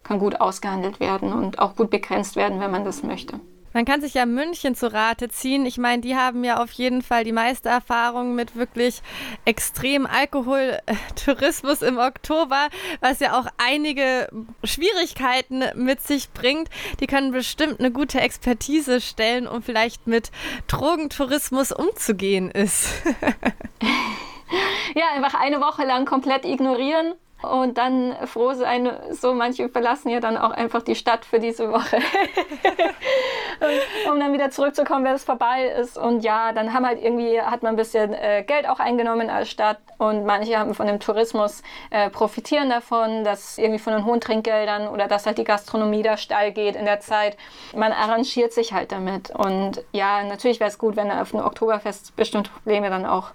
[0.03, 3.41] kann gut ausgehandelt werden und auch gut begrenzt werden, wenn man das möchte.
[3.75, 5.67] Man kann sich ja München zu Rate ziehen.
[5.67, 9.03] Ich meine, die haben ja auf jeden Fall die meiste Erfahrung mit wirklich
[9.45, 12.69] extrem Alkoholtourismus im Oktober,
[13.01, 14.29] was ja auch einige
[14.63, 16.71] Schwierigkeiten mit sich bringt.
[17.01, 20.31] Die können bestimmt eine gute Expertise stellen, um vielleicht mit
[20.69, 22.89] Drogentourismus umzugehen ist.
[24.95, 27.15] ja, einfach eine Woche lang komplett ignorieren
[27.51, 31.71] und dann froh sein, so manche verlassen ja dann auch einfach die Stadt für diese
[31.71, 31.99] Woche,
[34.11, 35.99] um dann wieder zurückzukommen, wenn es vorbei ist.
[35.99, 39.51] Und ja, dann haben halt irgendwie, hat man ein bisschen äh, Geld auch eingenommen als
[39.51, 44.21] Stadt und manche haben von dem Tourismus äh, profitieren davon, dass irgendwie von den hohen
[44.21, 47.37] Trinkgeldern oder dass halt die Gastronomie da steil geht in der Zeit.
[47.75, 49.31] Man arrangiert sich halt damit.
[49.31, 53.33] Und ja, natürlich wäre es gut, wenn auf dem Oktoberfest bestimmte Probleme dann auch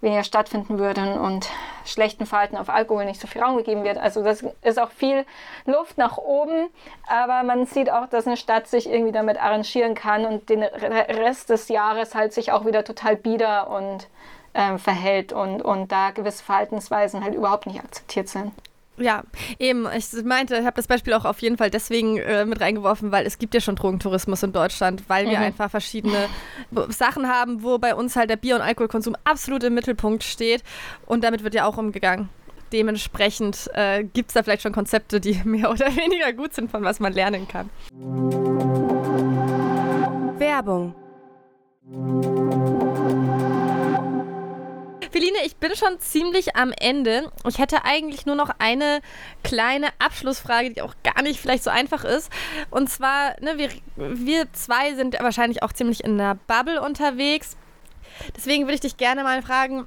[0.00, 1.48] weniger stattfinden würden und
[1.84, 3.98] schlechten Verhalten auf Alkohol nicht so viel Raum gegeben wird.
[3.98, 5.24] Also das ist auch viel
[5.66, 6.68] Luft nach oben,
[7.08, 11.50] aber man sieht auch, dass eine Stadt sich irgendwie damit arrangieren kann und den Rest
[11.50, 14.08] des Jahres halt sich auch wieder total bieder und
[14.54, 18.52] ähm, verhält und, und da gewisse Verhaltensweisen halt überhaupt nicht akzeptiert sind.
[18.98, 19.22] Ja,
[19.58, 19.86] eben.
[19.96, 23.26] Ich meinte, ich habe das Beispiel auch auf jeden Fall deswegen äh, mit reingeworfen, weil
[23.26, 25.30] es gibt ja schon Drogentourismus in Deutschland, weil mhm.
[25.30, 26.28] wir einfach verschiedene
[26.88, 30.62] Sachen haben, wo bei uns halt der Bier- und Alkoholkonsum absolut im Mittelpunkt steht.
[31.06, 32.28] Und damit wird ja auch umgegangen.
[32.72, 36.82] Dementsprechend äh, gibt es da vielleicht schon Konzepte, die mehr oder weniger gut sind, von
[36.84, 37.70] was man lernen kann.
[40.38, 40.94] Werbung
[45.10, 47.30] Feline, ich bin schon ziemlich am Ende.
[47.46, 49.00] Ich hätte eigentlich nur noch eine
[49.42, 52.30] kleine Abschlussfrage, die auch gar nicht vielleicht so einfach ist.
[52.70, 57.56] Und zwar, ne, wir, wir zwei sind wahrscheinlich auch ziemlich in der Bubble unterwegs.
[58.36, 59.86] Deswegen würde ich dich gerne mal fragen,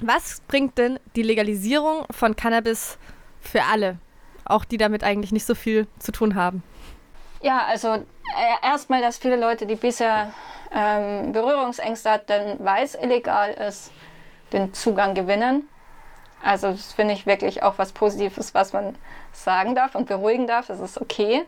[0.00, 2.98] was bringt denn die Legalisierung von Cannabis
[3.40, 3.98] für alle?
[4.44, 6.62] Auch die damit eigentlich nicht so viel zu tun haben.
[7.42, 8.04] Ja, also äh,
[8.62, 10.32] erstmal, dass viele Leute, die bisher
[10.72, 13.90] ähm, Berührungsängste hatten, weil es illegal ist,
[14.52, 15.68] den Zugang gewinnen.
[16.42, 18.96] Also das finde ich wirklich auch was Positives, was man
[19.32, 20.66] sagen darf und beruhigen darf.
[20.66, 21.44] Das ist okay.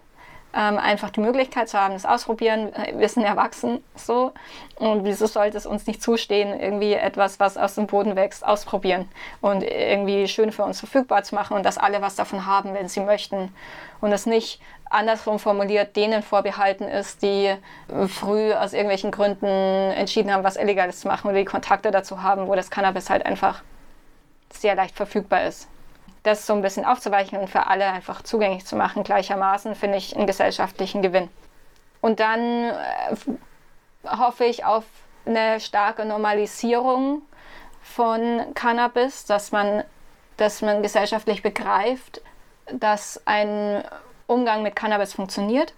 [0.52, 2.72] Ähm, einfach die Möglichkeit zu haben, das ausprobieren.
[2.96, 4.32] Wir sind erwachsen so.
[4.74, 9.08] Und wieso sollte es uns nicht zustehen, irgendwie etwas, was aus dem Boden wächst, ausprobieren
[9.40, 12.88] und irgendwie schön für uns verfügbar zu machen und dass alle was davon haben, wenn
[12.88, 13.54] sie möchten.
[14.00, 14.60] Und es nicht
[14.90, 17.54] andersrum formuliert denen vorbehalten ist, die
[18.08, 22.48] früh aus irgendwelchen Gründen entschieden haben, was Illegales zu machen oder die Kontakte dazu haben,
[22.48, 23.62] wo das Cannabis halt einfach
[24.52, 25.68] sehr leicht verfügbar ist.
[26.24, 30.16] Das so ein bisschen aufzuweichen und für alle einfach zugänglich zu machen, gleichermaßen, finde ich
[30.16, 31.30] einen gesellschaftlichen Gewinn.
[32.00, 32.74] Und dann äh,
[34.06, 34.84] hoffe ich auf
[35.24, 37.22] eine starke Normalisierung
[37.80, 39.84] von Cannabis, dass man,
[40.36, 42.20] dass man gesellschaftlich begreift,
[42.72, 43.84] dass ein
[44.30, 45.74] Umgang mit Cannabis funktioniert.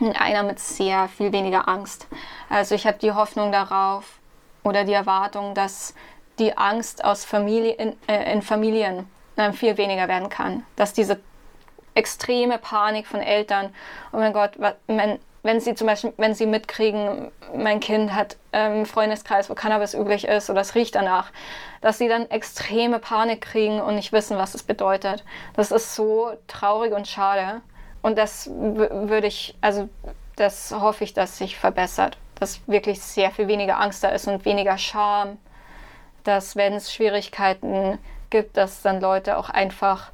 [0.00, 2.06] Und einer mit sehr viel weniger Angst.
[2.48, 4.18] Also ich habe die Hoffnung darauf
[4.62, 5.94] oder die Erwartung, dass
[6.38, 10.64] die Angst aus Familie, in, äh, in Familien äh, viel weniger werden kann.
[10.76, 11.20] Dass diese
[11.94, 13.74] extreme Panik von Eltern,
[14.12, 14.52] oh mein Gott,
[14.86, 19.54] wenn, wenn sie zum Beispiel, wenn sie mitkriegen, mein Kind hat ähm, einen Freundeskreis, wo
[19.54, 21.32] Cannabis üblich ist oder es riecht danach,
[21.80, 25.24] dass sie dann extreme Panik kriegen und nicht wissen, was es bedeutet.
[25.54, 27.62] Das ist so traurig und schade.
[28.02, 29.88] Und das würde ich, also
[30.36, 32.18] das hoffe ich, dass sich verbessert.
[32.38, 35.38] Dass wirklich sehr viel weniger Angst da ist und weniger Scham.
[36.24, 40.10] Dass, wenn es Schwierigkeiten gibt, dass dann Leute auch einfach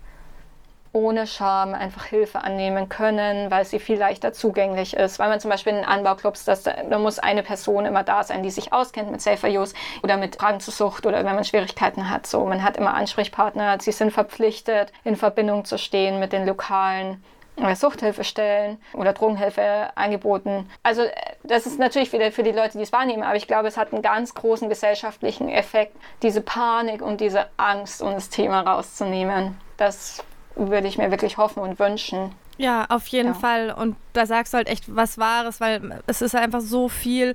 [0.95, 5.19] ohne Scham einfach Hilfe annehmen können, weil sie viel leichter zugänglich ist.
[5.19, 8.43] Weil man zum Beispiel in Anbauclubs, dass da, da muss eine Person immer da sein,
[8.43, 12.09] die sich auskennt mit Safer Use oder mit Fragen zur Sucht oder wenn man Schwierigkeiten
[12.11, 12.27] hat.
[12.27, 17.23] So, man hat immer Ansprechpartner, sie sind verpflichtet, in Verbindung zu stehen mit den lokalen
[17.57, 20.71] äh, Suchthilfestellen oder Drogenhilfe angeboten.
[20.83, 23.69] Also äh, das ist natürlich wieder für die Leute, die es wahrnehmen, aber ich glaube,
[23.69, 28.61] es hat einen ganz großen gesellschaftlichen Effekt, diese Panik und diese Angst, um das Thema
[28.61, 29.59] rauszunehmen.
[29.77, 30.25] Das
[30.57, 32.33] würde ich mir wirklich hoffen und wünschen.
[32.57, 33.35] Ja, auf jeden ja.
[33.35, 33.71] Fall.
[33.73, 37.35] Und da sagst du halt echt was Wahres, weil es ist einfach so viel,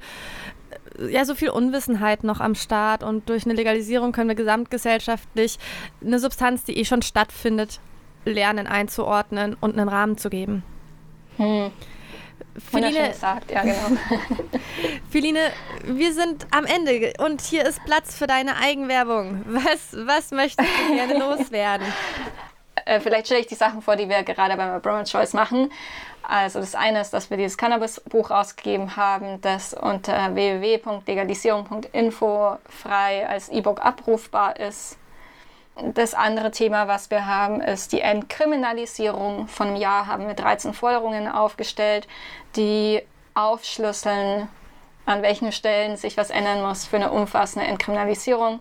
[1.09, 3.03] ja, so viel Unwissenheit noch am Start.
[3.03, 5.59] Und durch eine Legalisierung können wir gesamtgesellschaftlich
[6.03, 7.79] eine Substanz, die eh schon stattfindet,
[8.25, 10.63] lernen einzuordnen und einen Rahmen zu geben.
[11.37, 11.71] Hm.
[12.57, 13.97] Feline, gesagt, ja genau.
[15.09, 15.39] Feline,
[15.83, 19.43] wir sind am Ende und hier ist Platz für deine Eigenwerbung.
[19.45, 21.87] Was, was möchtest du gerne loswerden?
[22.85, 25.71] Äh, vielleicht stelle ich die Sachen vor, die wir gerade beim Brahman Choice machen.
[26.23, 33.49] Also das eine ist, dass wir dieses Cannabis-Buch rausgegeben haben, das unter www.legalisierung.info frei als
[33.49, 34.97] E-Book abrufbar ist.
[35.95, 39.47] Das andere Thema, was wir haben, ist die Entkriminalisierung.
[39.47, 42.07] Von einem Jahr haben wir 13 Forderungen aufgestellt,
[42.55, 43.01] die
[43.33, 44.49] aufschlüsseln,
[45.05, 48.59] an welchen Stellen sich was ändern muss für eine umfassende Entkriminalisierung.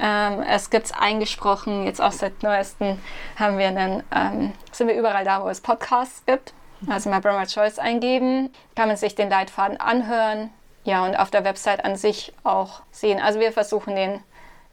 [0.01, 2.99] Ähm, es gibt es eingesprochen, jetzt auch seit neuestem
[3.37, 6.53] haben wir einen, ähm, sind wir überall da, wo es Podcasts gibt.
[6.87, 10.49] Also mal Brahma Choice eingeben, kann man sich den Leitfaden anhören,
[10.85, 13.19] ja, und auf der Website an sich auch sehen.
[13.19, 14.23] Also wir versuchen den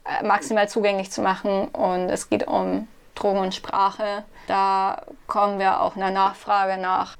[0.05, 4.23] äh, maximal zugänglich zu machen und es geht um Drogen und Sprache.
[4.47, 7.17] Da kommen wir auch einer Nachfrage nach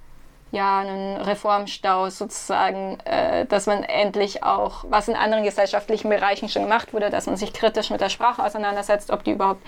[0.52, 6.64] ja, einen Reformstau sozusagen, äh, dass man endlich auch, was in anderen gesellschaftlichen Bereichen schon
[6.64, 9.62] gemacht wurde, dass man sich kritisch mit der Sprache auseinandersetzt, ob die überhaupt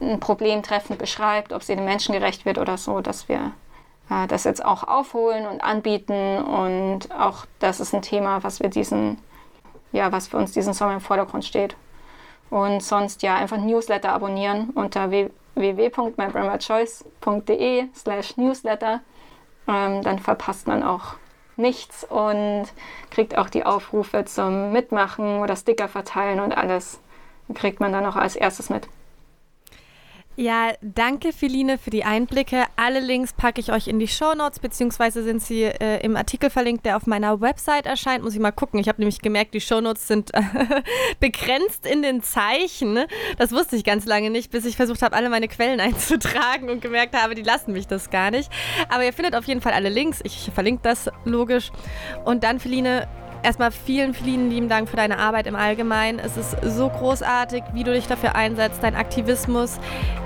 [0.00, 3.52] ein Problem treffend beschreibt, ob sie den Menschen gerecht wird oder so, dass wir
[4.08, 8.68] äh, das jetzt auch aufholen und anbieten und auch das ist ein Thema, was wir
[8.68, 9.18] diesen,
[9.92, 11.74] ja, was für uns diesen Sommer im Vordergrund steht.
[12.50, 19.00] Und sonst ja einfach Newsletter abonnieren unter www.mybrandchoice.de slash newsletter
[19.68, 21.14] ähm, dann verpasst man auch
[21.56, 22.66] nichts und
[23.10, 27.00] kriegt auch die Aufrufe zum Mitmachen oder Sticker verteilen und alles
[27.54, 28.88] kriegt man dann auch als erstes mit.
[30.40, 32.64] Ja, danke Feline für die Einblicke.
[32.74, 36.48] Alle Links packe ich euch in die Show Notes, beziehungsweise sind sie äh, im Artikel
[36.48, 38.24] verlinkt, der auf meiner Website erscheint.
[38.24, 38.80] Muss ich mal gucken.
[38.80, 40.30] Ich habe nämlich gemerkt, die Show Notes sind
[41.20, 43.00] begrenzt in den Zeichen.
[43.36, 46.80] Das wusste ich ganz lange nicht, bis ich versucht habe, alle meine Quellen einzutragen und
[46.80, 48.50] gemerkt habe, die lassen mich das gar nicht.
[48.88, 50.20] Aber ihr findet auf jeden Fall alle Links.
[50.24, 51.70] Ich verlinke das logisch.
[52.24, 53.06] Und dann, Feline,
[53.42, 56.18] Erstmal vielen, vielen lieben Dank für deine Arbeit im Allgemeinen.
[56.18, 59.78] Es ist so großartig, wie du dich dafür einsetzt, dein Aktivismus.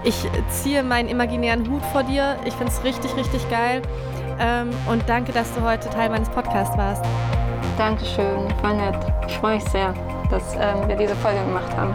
[0.02, 2.36] Ich ziehe meinen imaginären Hut vor dir.
[2.44, 3.82] Ich finde es richtig, richtig geil.
[4.40, 7.04] Ähm, und danke, dass du heute Teil meines Podcasts warst.
[7.78, 8.98] Dankeschön, war nett.
[9.28, 9.94] Ich freue mich sehr,
[10.30, 11.94] dass ähm, wir diese Folge gemacht haben.